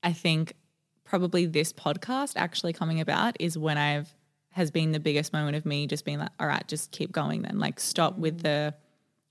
[0.03, 0.55] I think
[1.09, 4.15] probably this podcast actually coming about is when I've
[4.51, 7.43] has been the biggest moment of me just being like, all right, just keep going
[7.43, 7.59] then.
[7.59, 8.75] Like stop with the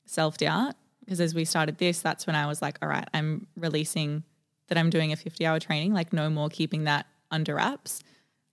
[0.05, 3.47] self doubt because as we started this, that's when I was like, all right, I'm
[3.55, 4.23] releasing
[4.67, 8.01] that I'm doing a 50 hour training, like no more keeping that under wraps.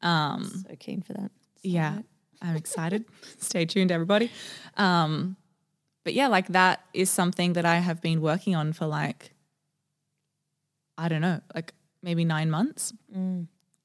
[0.02, 1.30] Um, So keen for that.
[1.62, 2.00] yeah,
[2.42, 3.04] I'm excited.
[3.38, 4.30] Stay tuned, everybody.
[4.76, 5.37] Um,
[6.04, 9.32] but yeah, like that is something that I have been working on for like,
[10.98, 11.72] I don't know, like
[12.05, 12.93] maybe nine months.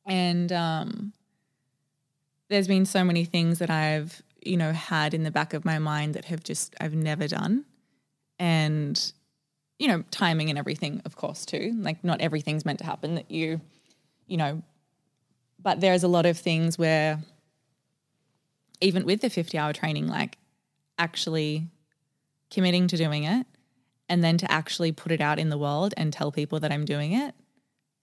[0.05, 1.13] And um,
[2.49, 5.79] there's been so many things that I've, you know, had in the back of my
[5.79, 7.65] mind that have just, I've never done.
[8.37, 9.11] And,
[9.79, 11.73] you know, timing and everything, of course, too.
[11.77, 13.61] Like, not everything's meant to happen that you,
[14.27, 14.61] you know,
[15.61, 17.19] but there's a lot of things where
[18.81, 20.37] even with the 50 hour training like
[20.97, 21.67] actually
[22.49, 23.45] committing to doing it
[24.07, 26.85] and then to actually put it out in the world and tell people that I'm
[26.85, 27.35] doing it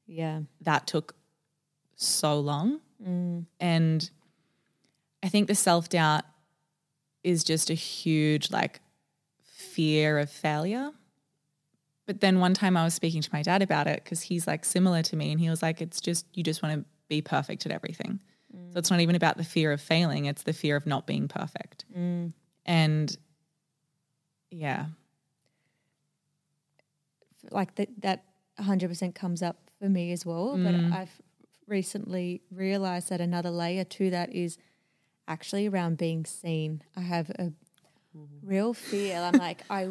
[0.06, 0.40] Yeah.
[0.62, 1.14] that took
[1.96, 2.80] so long.
[3.04, 3.46] Mm.
[3.60, 4.10] And
[5.22, 6.24] I think the self-doubt
[7.24, 8.80] is just a huge like
[9.42, 10.92] fear of failure.
[12.06, 14.64] But then one time I was speaking to my dad about it because he's like
[14.64, 17.66] similar to me and he was like it's just you just want to be perfect
[17.66, 18.20] at everything.
[18.56, 18.72] Mm.
[18.72, 21.26] So it's not even about the fear of failing, it's the fear of not being
[21.26, 21.84] perfect.
[21.96, 22.32] Mm.
[22.64, 23.16] And
[24.50, 24.86] yeah,
[27.50, 28.24] like that that
[28.60, 30.92] 100% comes up for me as well but mm.
[30.92, 31.20] i've
[31.66, 34.58] recently realized that another layer to that is
[35.28, 37.52] actually around being seen i have a
[38.16, 38.24] mm-hmm.
[38.42, 39.88] real fear i'm like i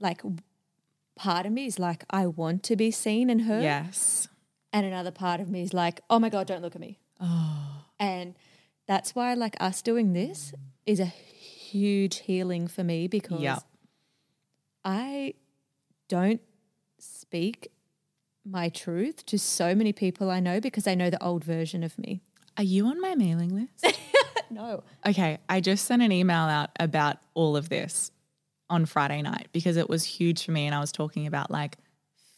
[0.00, 0.22] like
[1.16, 4.28] part of me is like i want to be seen and heard yes.
[4.72, 7.84] and another part of me is like oh my god don't look at me Oh.
[7.98, 8.34] and
[8.86, 10.54] that's why like us doing this
[10.86, 13.58] is a huge healing for me because Yeah.
[14.84, 15.34] I
[16.08, 16.40] don't
[16.98, 17.70] speak
[18.50, 21.98] my truth to so many people I know because they know the old version of
[21.98, 22.20] me.
[22.56, 23.98] Are you on my mailing list?
[24.52, 24.82] No.
[25.06, 28.10] okay, I just sent an email out about all of this
[28.68, 31.78] on Friday night because it was huge for me and I was talking about like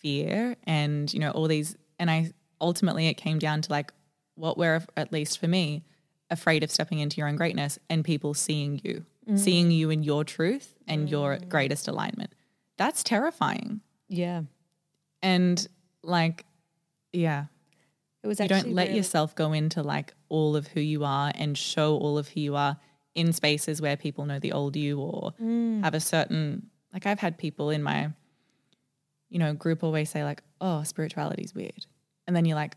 [0.01, 3.95] fear and you know all these and I ultimately it came down to like
[4.35, 5.85] what we're at least for me
[6.33, 9.39] afraid of stepping into your own greatness and people seeing you, mm.
[9.39, 11.49] seeing you in your truth and your mm.
[11.49, 12.35] greatest alignment.
[12.79, 13.81] That's terrifying.
[14.09, 14.43] Yeah.
[15.21, 15.65] And
[16.03, 16.45] like
[17.13, 17.47] yeah,
[18.23, 21.31] It was you don't let really- yourself go into like all of who you are
[21.35, 22.79] and show all of who you are
[23.15, 25.83] in spaces where people know the old you or Mm.
[25.85, 28.11] have a certain like I've had people in my
[29.29, 31.87] you know group always say like oh spirituality is weird
[32.27, 32.77] and then you're like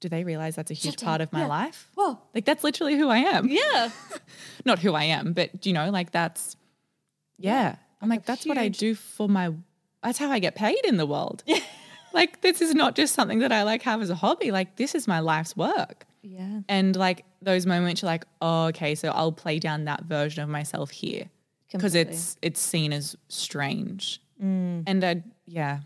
[0.00, 1.22] do they realize that's a huge Shut part down.
[1.28, 1.46] of my Yeah.
[1.46, 2.18] life Whoa.
[2.34, 3.90] like that's literally who I am Yeah.
[4.64, 6.56] not who I am but you know like that's
[7.38, 9.52] yeah, I'm like a that's what I do for my
[10.02, 11.42] that's how I get paid in the world
[12.14, 14.94] like this is not just something that I like have as a hobby like this
[14.94, 16.60] is my life's work Yeah.
[16.68, 20.48] and like those moments you're like, oh, okay, so I'll play down that version of
[20.48, 21.28] myself here
[21.70, 24.20] because it's it's seen as strange.
[24.40, 25.80] And I, yeah,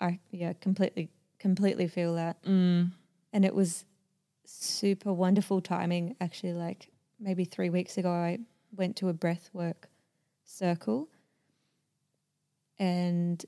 [0.00, 2.42] I yeah, completely completely feel that.
[2.44, 2.90] Mm.
[3.32, 3.84] And it was
[4.44, 6.88] super wonderful timing actually like
[7.20, 8.38] maybe 3 weeks ago I
[8.74, 9.88] went to a breath work
[10.44, 11.08] circle
[12.78, 13.44] and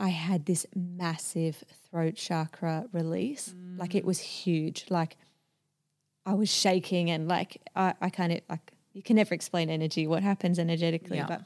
[0.00, 3.54] I had this massive throat chakra release.
[3.76, 4.06] Like it mm.
[4.06, 4.86] was huge.
[4.88, 5.18] Like
[6.24, 10.06] I was shaking and like I, I kind of like you can never explain energy,
[10.06, 11.26] what happens energetically, Yeah.
[11.26, 11.42] but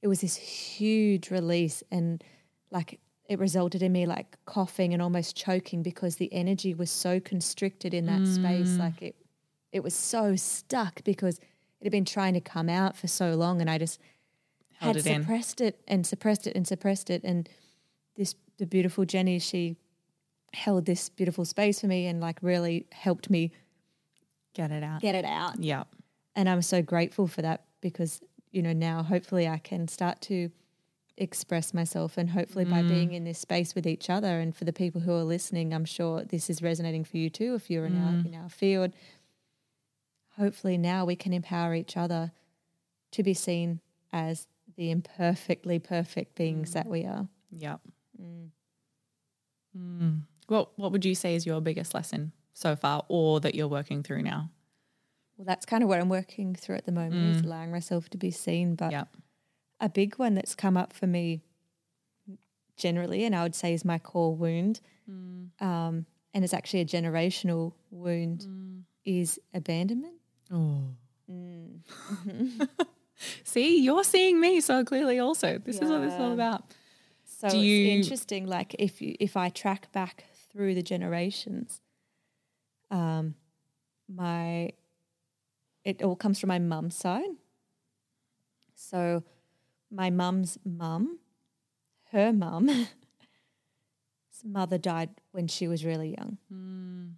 [0.00, 2.24] it was this huge release and
[2.70, 7.20] like it resulted in me like coughing and almost choking because the energy was so
[7.20, 8.70] constricted in that space.
[8.70, 8.78] Mm.
[8.78, 9.16] Like it
[9.70, 13.60] it was so stuck because it had been trying to come out for so long
[13.60, 14.00] and I just
[14.78, 15.22] Held had it in.
[15.22, 17.48] suppressed it and suppressed it and suppressed it and
[18.16, 19.76] this the beautiful Jenny she
[20.52, 23.52] held this beautiful space for me and like really helped me
[24.54, 25.00] get it out.
[25.00, 25.62] get it out.
[25.62, 25.84] Yeah,
[26.36, 28.20] and I'm so grateful for that because
[28.50, 30.50] you know now hopefully I can start to
[31.18, 32.88] express myself and hopefully by mm.
[32.88, 35.84] being in this space with each other and for the people who are listening I'm
[35.84, 38.26] sure this is resonating for you too if you're in our mm.
[38.26, 38.92] in our field.
[40.38, 42.32] Hopefully now we can empower each other
[43.12, 43.80] to be seen
[44.12, 44.46] as
[44.76, 46.74] the imperfectly perfect beings mm.
[46.74, 47.28] that we are.
[47.50, 47.76] Yeah.
[49.76, 50.22] Mm.
[50.48, 54.02] What What would you say is your biggest lesson so far, or that you're working
[54.02, 54.50] through now?
[55.38, 58.18] well that's kind of what I'm working through at the moment is allowing myself to
[58.18, 59.04] be seen but Yeah,
[59.80, 61.40] a big one that's come up for me
[62.76, 67.72] generally, and I would say is my core wound, um, and it's actually a generational
[67.90, 68.46] wound,
[69.04, 70.14] is abandonment.
[70.52, 70.82] Oh.
[73.44, 75.18] See, you're seeing me so clearly.
[75.18, 76.64] Also, this is what this is all about.
[77.42, 78.46] So Do it's you- interesting.
[78.46, 81.80] Like if you if I track back through the generations,
[82.88, 83.34] um,
[84.08, 84.70] my
[85.84, 87.30] it all comes from my mum's side.
[88.76, 89.24] So
[89.90, 91.18] my mum's mum,
[92.12, 92.86] her mum's
[94.44, 96.38] mother died when she was really young.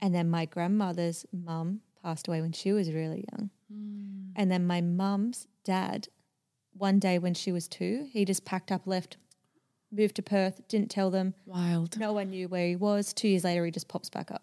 [0.00, 3.50] And then my grandmother's mum passed away when she was really young.
[4.36, 6.08] And then my mum's dad,
[6.72, 9.18] one day when she was two, he just packed up, left,
[9.94, 11.34] moved to Perth, didn't tell them.
[11.46, 11.98] Wild.
[11.98, 13.12] No one knew where he was.
[13.12, 14.42] Two years later, he just pops back up.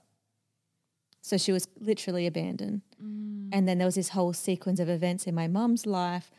[1.21, 2.81] So she was literally abandoned.
[3.53, 6.31] And then there was this whole sequence of events in my mum's life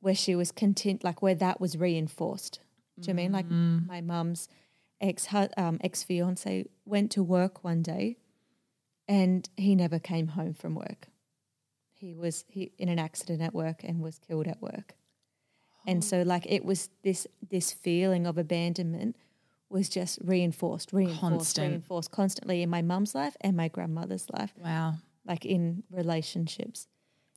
[0.00, 2.60] where she was content, like where that was reinforced.
[3.00, 3.32] Do you know what I mean?
[3.32, 3.46] Like
[3.88, 4.48] my mum's
[5.00, 5.26] ex
[5.56, 8.18] um, ex fiance went to work one day,
[9.08, 11.08] and he never came home from work.
[11.92, 14.94] He was he in an accident at work and was killed at work.
[15.86, 19.16] And so like it was this this feeling of abandonment
[19.68, 21.68] was just reinforced, reinforced, Constant.
[21.70, 24.94] reinforced constantly in my mum's life and my grandmother's life, Wow.
[25.26, 26.86] like in relationships,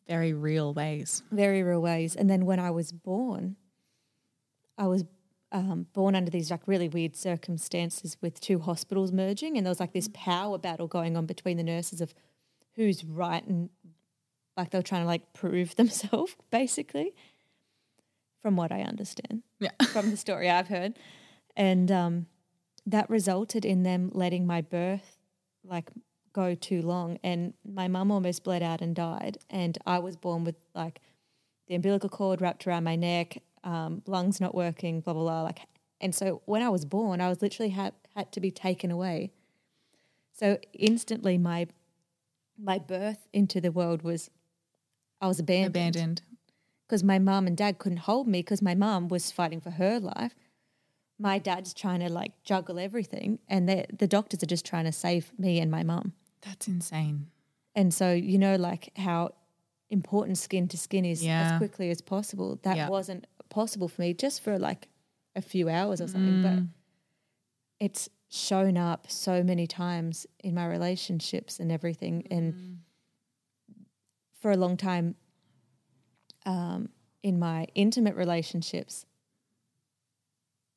[0.08, 1.24] Very real ways.
[1.32, 2.16] very real ways.
[2.16, 3.56] And then when I was born,
[4.78, 5.04] I was
[5.52, 9.80] um, born under these like really weird circumstances with two hospitals merging, and there was
[9.80, 12.14] like this power battle going on between the nurses of
[12.76, 13.70] who's right and
[14.56, 17.14] like they were trying to like prove themselves, basically,
[18.42, 19.72] from what I understand Yeah.
[19.92, 20.98] from the story I've heard.
[21.56, 22.26] And um,
[22.86, 25.18] that resulted in them letting my birth
[25.64, 25.90] like
[26.34, 27.18] go too long.
[27.24, 29.38] And my mum almost bled out and died.
[29.50, 31.02] And I was born with like
[31.68, 35.42] the umbilical cord wrapped around my neck, um, lungs not working, blah, blah, blah.
[35.44, 35.60] Like,
[36.00, 39.32] and so when I was born, I was literally had, had to be taken away.
[40.34, 41.68] So instantly my
[42.60, 44.30] my birth into the world was
[45.22, 46.22] I was abandoned Abandoned.
[46.88, 50.00] Because my mum and dad couldn't hold me because my mum was fighting for her
[50.00, 50.34] life.
[51.20, 54.92] My dad's trying to like juggle everything, and the the doctors are just trying to
[54.92, 56.14] save me and my mum.
[56.42, 57.28] That's insane.
[57.76, 59.34] And so you know, like how
[59.90, 61.42] important skin to skin is Yeah.
[61.54, 62.60] as quickly as possible.
[62.64, 62.90] That Yeah.
[62.90, 64.90] wasn't possible for me just for like
[65.36, 66.70] a few hours or something, but Mm.
[67.80, 72.24] it's shown up so many times in my relationships and everything.
[72.24, 72.38] Mm.
[72.38, 72.80] And
[74.42, 75.16] for a long time,
[76.48, 76.90] um,
[77.22, 79.06] in my intimate relationships,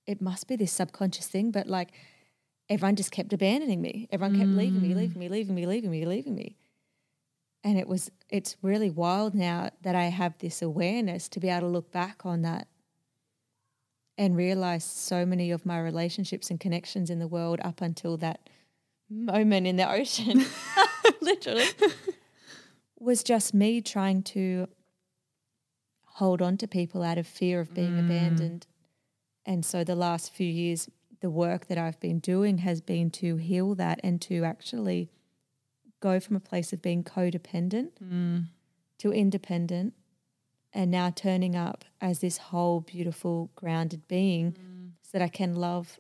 [0.06, 1.92] it must be this subconscious thing, but like
[2.68, 4.08] everyone just kept abandoning me.
[4.10, 6.56] Everyone kept leaving me, leaving me, leaving me, leaving me, leaving me.
[7.62, 11.60] And it was, it's really wild now that I have this awareness to be able
[11.60, 12.66] to look back on that
[14.18, 18.48] and realize so many of my relationships and connections in the world up until that
[19.08, 20.44] moment in the ocean,
[21.20, 21.66] literally,
[22.98, 24.66] was just me trying to
[26.20, 28.04] hold on to people out of fear of being mm.
[28.04, 28.66] abandoned.
[29.46, 30.88] And so the last few years,
[31.20, 35.10] the work that I've been doing has been to heal that and to actually
[36.00, 38.44] go from a place of being codependent mm.
[38.98, 39.94] to independent
[40.74, 44.90] and now turning up as this whole beautiful grounded being mm.
[45.00, 45.98] so that I can love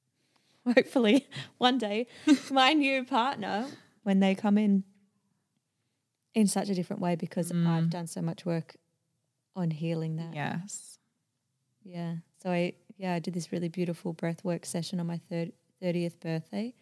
[0.74, 2.06] hopefully one day
[2.50, 3.66] my new partner
[4.02, 4.84] when they come in
[6.34, 8.76] in such a different way because I've done so much work
[9.56, 10.34] on healing that.
[10.34, 10.98] Yes.
[11.84, 12.16] Yeah.
[12.42, 16.20] So I yeah, I did this really beautiful breath work session on my third thirtieth
[16.20, 16.74] birthday.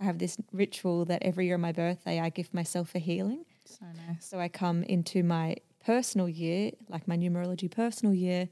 [0.00, 3.44] I have this ritual that every year on my birthday I give myself a healing.
[3.64, 4.26] So nice.
[4.26, 8.48] So I come into my personal year, like my numerology personal year,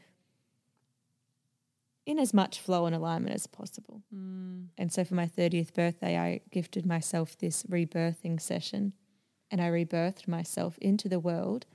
[2.06, 4.02] in as much flow and alignment as possible.
[4.14, 4.68] Mm.
[4.78, 8.92] And so for my 30th birthday, I gifted myself this rebirthing session
[9.50, 11.66] and I rebirthed myself into the world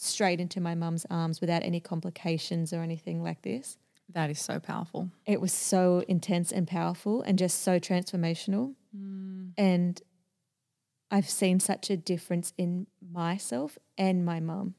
[0.00, 3.76] straight into my mum's arms without any complications or anything like this.
[4.14, 5.10] That is so powerful.
[5.26, 8.74] It was so intense and powerful and just so transformational.
[8.96, 9.52] Mm.
[9.58, 10.00] And
[11.10, 14.74] I've seen such a difference in myself and my mum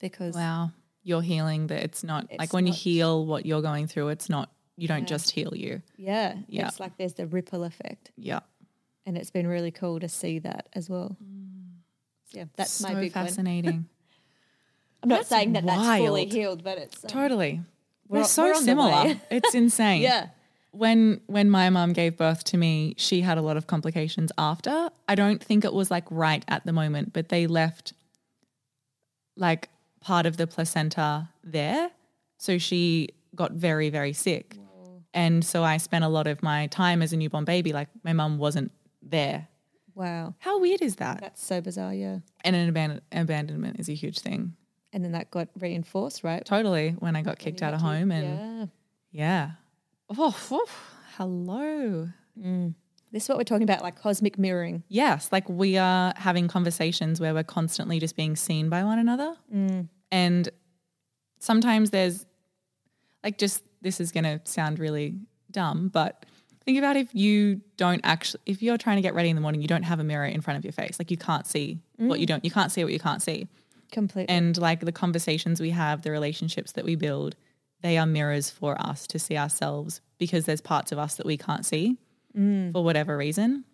[0.00, 0.72] because Wow.
[1.02, 4.28] You're healing that it's not It's like when you heal what you're going through, it's
[4.28, 5.06] not, you don't Yeah.
[5.16, 5.82] just heal you.
[5.96, 6.66] yeah, Yeah.
[6.68, 8.10] it's like there's the ripple effect.
[8.16, 8.40] Yeah.
[9.06, 11.16] And it's been really cool to see that as well.
[11.22, 11.76] Mm.
[12.32, 13.88] Yeah, that's so my big fascinating.
[15.02, 16.32] I'm not That's saying that that's fully wild.
[16.32, 17.60] healed, but it's um, totally.
[18.08, 18.90] We're We're, so we're on the similar.
[19.04, 19.20] way.
[19.30, 20.02] It's insane.
[20.02, 20.28] yeah,
[20.72, 24.90] when when my mum gave birth to me, she had a lot of complications after.
[25.08, 27.92] I don't think it was like right at the moment, but they left
[29.36, 29.68] like
[30.00, 31.90] part of the placenta there.
[32.38, 34.56] So she got very, very sick.
[35.14, 38.12] And so I spent a lot of my time as a newborn baby, like my
[38.12, 38.70] mum wasn't
[39.02, 39.48] there.
[39.94, 41.20] wow, How weird is that?
[41.22, 41.94] that's so bizarre.
[41.94, 44.54] Yeah, And an abandon- abandonment is a huge thing.
[44.96, 46.42] And then that got reinforced, right?
[46.42, 46.92] Totally.
[46.98, 48.70] When I got kicked out of home and
[49.12, 49.50] yeah,
[50.08, 50.16] yeah.
[50.16, 50.66] Oh, oh,
[51.18, 52.08] hello.
[52.40, 52.74] Mm.
[53.12, 54.84] this is what we're talking about, like cosmic mirroring.
[54.88, 59.36] Yes, like we are having conversations where we're constantly just being seen by one another.
[59.54, 59.88] Mm.
[60.10, 60.48] And
[61.40, 62.24] sometimes there's
[63.22, 65.18] like just this is going to sound really
[65.50, 66.24] dumb, but
[66.64, 69.60] think about if you don't actually if you're trying to get ready in the morning,
[69.60, 70.98] you don't have a mirror in front of your face.
[70.98, 72.30] Like you can't see what you mm.
[72.30, 73.46] don't you can't see what you can't see.
[73.96, 74.28] Completely.
[74.28, 77.34] And like the conversations we have, the relationships that we build,
[77.80, 81.38] they are mirrors for us to see ourselves because there's parts of us that we
[81.38, 81.96] can't see
[82.34, 83.64] for whatever reason.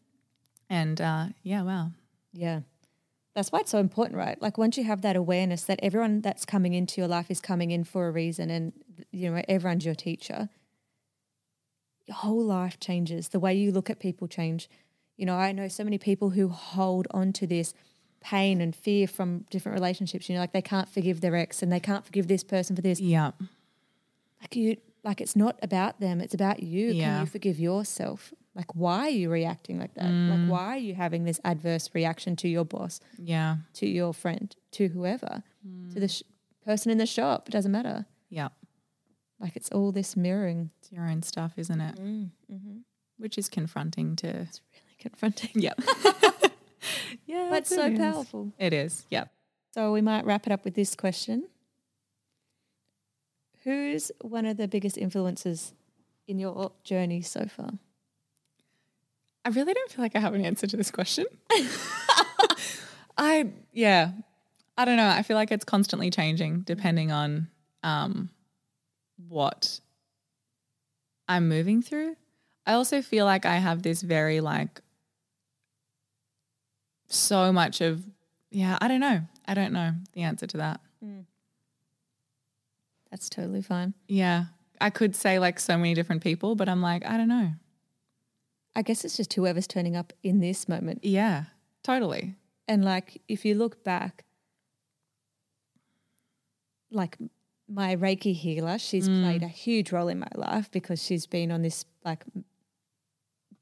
[0.71, 1.91] And uh, yeah, wow.
[2.33, 2.61] Yeah.
[3.35, 4.41] That's why it's so important, right?
[4.41, 7.73] Like once you have that awareness that everyone that's coming into your life is coming
[7.73, 8.73] in for a reason and
[9.11, 10.51] you know everyone's your teacher.
[12.07, 13.31] Your whole life changes.
[13.31, 14.71] The way you look at people change.
[15.17, 17.75] You know, I know so many people who hold on to this
[18.23, 20.29] pain and fear from different relationships.
[20.29, 22.83] You know, like they can't forgive their ex and they can't forgive this person for
[22.83, 23.01] this.
[23.01, 23.33] Yeah.
[24.41, 26.95] Like you like it's not about them, it's about you.
[26.95, 28.33] Can you forgive yourself?
[28.55, 30.05] Like why are you reacting like that?
[30.05, 30.49] Like mm.
[30.49, 33.01] why are you having this adverse reaction to your boss?
[33.19, 33.57] Yeah.
[33.75, 35.43] to your friend, to whoever,
[35.93, 36.19] to the mm.
[36.19, 36.23] sh-
[36.65, 37.49] person in the shop.
[37.49, 38.07] It doesn't matter.
[38.29, 38.49] Yeah.
[39.41, 40.71] Like it's all this mirroring.
[40.81, 41.97] It's your own stuff, isn't it?
[41.97, 42.77] Mm, mm-hmm.
[43.19, 44.29] Which is confronting to.
[44.29, 45.75] It's really confronting, Yeah.
[47.33, 47.47] yeah.
[47.51, 47.99] but so is.
[47.99, 48.53] powerful.
[48.59, 49.07] It is.
[49.11, 49.33] Yep.
[49.73, 51.49] So we might wrap it up with this question:
[53.65, 55.73] Who's one of the biggest influences
[56.29, 57.71] in your journey so far?
[59.45, 61.25] I really don't feel like I have an answer to this question.
[63.17, 64.13] I yeah.
[64.77, 65.09] I don't know.
[65.09, 67.49] I feel like it's constantly changing depending on
[67.83, 68.31] um
[69.29, 69.81] what
[71.29, 72.17] I'm moving through.
[72.67, 74.81] I also feel like I have this very like
[77.15, 78.05] so much of
[78.51, 79.23] yeah, I don't know.
[79.47, 80.81] I don't know the answer to that.
[81.05, 81.25] Mm.
[83.11, 83.95] That's totally fine.
[84.09, 84.45] Yeah.
[84.81, 87.53] I could say like so many different people, but I'm like, I don't know.
[88.75, 91.05] I guess it's just whoever's turning up in this moment.
[91.05, 91.45] Yeah.
[91.83, 92.37] Totally.
[92.67, 94.25] And like, if you look back,
[96.91, 97.17] like
[97.69, 99.23] my Reiki healer, she's mm.
[99.23, 102.25] played a huge role in my life because she's been on this like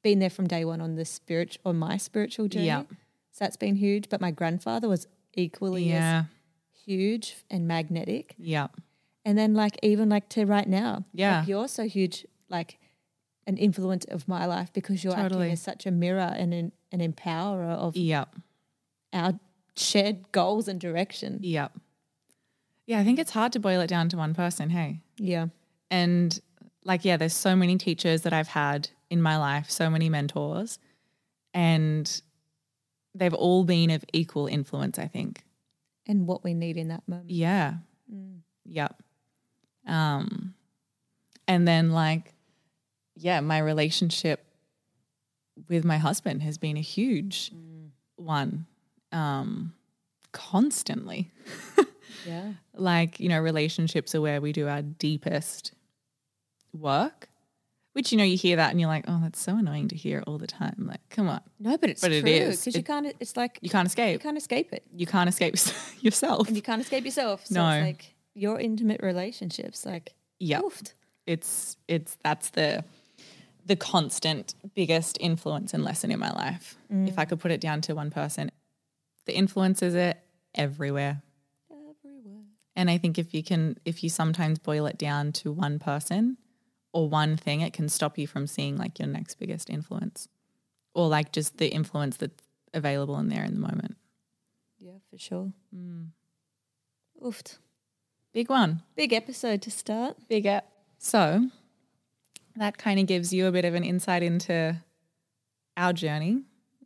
[0.02, 2.66] been there from day one on the spirit on my spiritual journey.
[2.66, 2.84] Yeah.
[3.32, 4.08] So that's been huge.
[4.08, 6.24] But my grandfather was equally Yeah.
[6.74, 8.34] as huge and magnetic.
[8.38, 8.68] Yeah.
[9.24, 11.04] And then like even like to right now.
[11.12, 11.40] Yeah.
[11.40, 12.78] Like you're so huge, like
[13.46, 15.46] an influence of my life because you're Totally.
[15.46, 18.24] acting as such a mirror and an, an empowerer of Yeah.
[19.12, 19.38] our
[19.76, 21.38] shared goals and direction.
[21.42, 21.72] Yep.
[22.86, 25.00] Yeah, I think it's hard to boil it down to one person, hey.
[25.16, 25.46] Yeah.
[25.90, 26.38] And
[26.84, 30.78] like, yeah, there's so many teachers that I've had in my life, so many mentors,
[31.54, 32.20] and
[33.20, 35.44] they've all been of equal influence, I think.
[36.06, 37.30] And what we need in that moment.
[37.30, 37.74] Yeah.
[38.64, 39.02] Yep.
[39.86, 40.54] Um,
[41.46, 42.32] and then like,
[43.14, 44.44] yeah, my relationship
[45.68, 47.52] with my husband has been a huge
[48.16, 48.66] one.
[49.12, 49.74] Um,
[50.32, 51.30] constantly.
[52.26, 52.52] Yeah.
[52.74, 55.72] like you know relationships are where we do our deepest
[56.72, 57.29] work
[57.92, 60.22] which you know you hear that and you're like oh that's so annoying to hear
[60.26, 62.60] all the time like come on No, but it's But it true is.
[62.60, 63.06] because you can't.
[63.20, 64.12] It's like you can't escape.
[64.12, 65.56] you can't escape it, you can't escape
[66.00, 67.46] yourself and you can't escape yourself.
[67.46, 67.70] So No.
[67.70, 69.84] it's like your intimate relationships.
[69.84, 70.60] Like, yeah
[71.26, 72.82] it's it's that's the
[73.66, 77.28] the constant biggest influence and lesson in my life if i mm.
[77.28, 78.50] could put it down to one person
[79.26, 80.14] the influences are
[80.54, 81.22] everywhere
[81.70, 82.42] everywhere.
[82.76, 86.38] And I think if you can, if you sometimes boil it down to one person
[86.92, 90.28] or one thing, it can stop you from seeing like your next biggest influence
[90.94, 92.42] or like just the influence that's
[92.74, 93.96] available in there in the moment.
[94.78, 95.52] Yeah, for sure.
[95.74, 96.08] Mm.
[97.22, 97.58] Oofed.
[98.32, 98.82] Big one.
[98.96, 100.16] Big episode to start.
[100.28, 100.66] Big app.
[100.98, 101.48] So
[102.56, 104.76] that kind of gives you a bit of an insight into
[105.76, 106.42] our journey.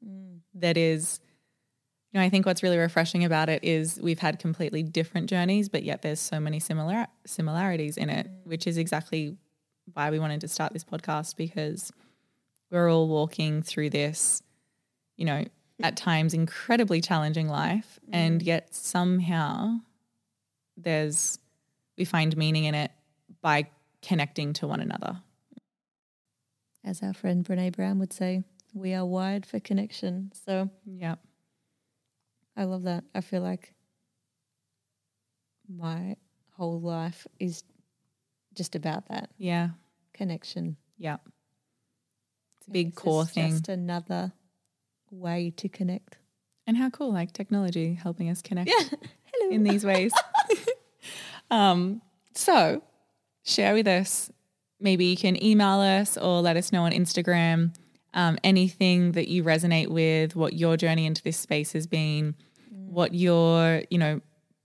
[0.07, 0.41] Mm.
[0.55, 1.21] That is,
[2.13, 5.69] you know, I think what's really refreshing about it is we've had completely different journeys,
[5.69, 8.47] but yet there's so many similar similarities in it, mm.
[8.47, 9.37] which is exactly
[9.93, 11.93] why we wanted to start this podcast because
[12.71, 14.43] we're all walking through this,
[15.17, 15.45] you know,
[15.83, 18.15] at times incredibly challenging life, mm.
[18.15, 19.79] and yet somehow
[20.77, 21.39] there's
[21.97, 22.91] we find meaning in it
[23.41, 23.69] by
[24.03, 25.21] connecting to one another.
[26.85, 28.43] As our friend Brene Brown would say,
[28.75, 30.33] we are wired for connection.
[30.45, 31.17] So Yeah.
[32.57, 33.05] I love that.
[33.15, 33.75] I feel like
[35.69, 36.17] my
[36.57, 37.65] whole life is
[38.55, 39.71] just about that Yeah.
[40.13, 40.77] connection.
[40.99, 41.17] Yeah.
[42.59, 43.51] It's a big This core thing.
[43.51, 44.33] Just another
[45.11, 46.19] way to connect.
[46.67, 48.89] and how cool, like technology helping us connect yeah.
[49.33, 49.51] Hello.
[49.55, 50.13] in these ways.
[51.51, 52.01] um,
[52.35, 52.83] so
[53.45, 54.31] share with us.
[54.81, 57.75] Maybe you can email us or let us know on Instagram
[58.15, 62.35] um, anything that you resonate with, what your journey into this space has been,
[62.71, 64.21] what your, you know,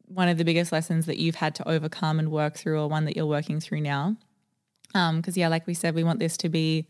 [0.09, 3.05] one of the biggest lessons that you've had to overcome and work through, or one
[3.05, 4.17] that you're working through now.
[4.91, 6.87] Because, yeah, like we said, we want this to be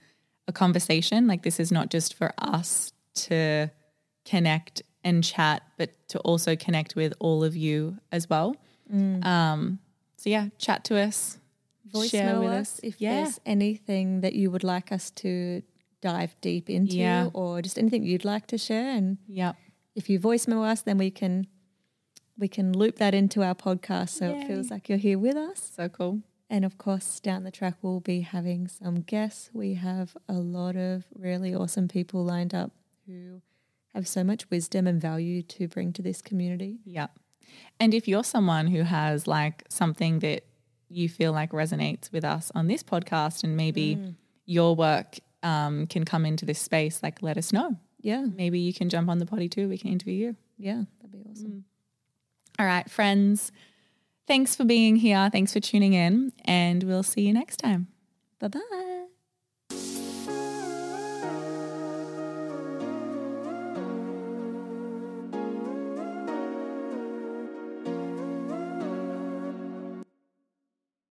[0.48, 1.28] a conversation.
[1.28, 3.70] Like, this is not just for us to
[4.26, 8.56] connect and chat, but to also connect with all of you as well.
[8.92, 9.80] Um,
[10.18, 11.38] so, yeah, chat to us.
[11.92, 12.02] share
[12.36, 13.16] Voicemail with us if Yeah.
[13.24, 15.64] there's anything that you would like us to
[16.02, 17.30] dive deep into Yeah.
[17.34, 18.92] or just anything you'd like to share.
[18.92, 19.56] And Yep.
[19.96, 21.48] if you voicemail us, then we can
[22.40, 25.72] we can loop that into our podcast so it feels like you're here with us.
[25.76, 26.22] So cool.
[26.50, 29.52] And of course, down the track, we'll be having some guests.
[29.54, 32.72] We have a lot of really awesome people lined up
[33.06, 33.42] who
[33.94, 36.80] have so much wisdom and value to bring to this community.
[36.86, 37.12] Yep.
[37.80, 40.44] And if you're someone who has like something that
[40.90, 44.16] you feel like resonates with us on this podcast and maybe
[44.46, 47.78] your work um, can come into this space, like let us know.
[48.02, 49.68] Yeah, Maybe you can jump on the potty too.
[49.68, 50.36] We can interview you.
[50.58, 51.66] yeah, that'd be awesome.
[52.60, 53.52] All right, friends.
[54.28, 55.30] Thanks for being here.
[55.32, 56.34] Thanks for tuning in.
[56.46, 57.88] And we'll see you next time.
[58.40, 58.89] Bye bye.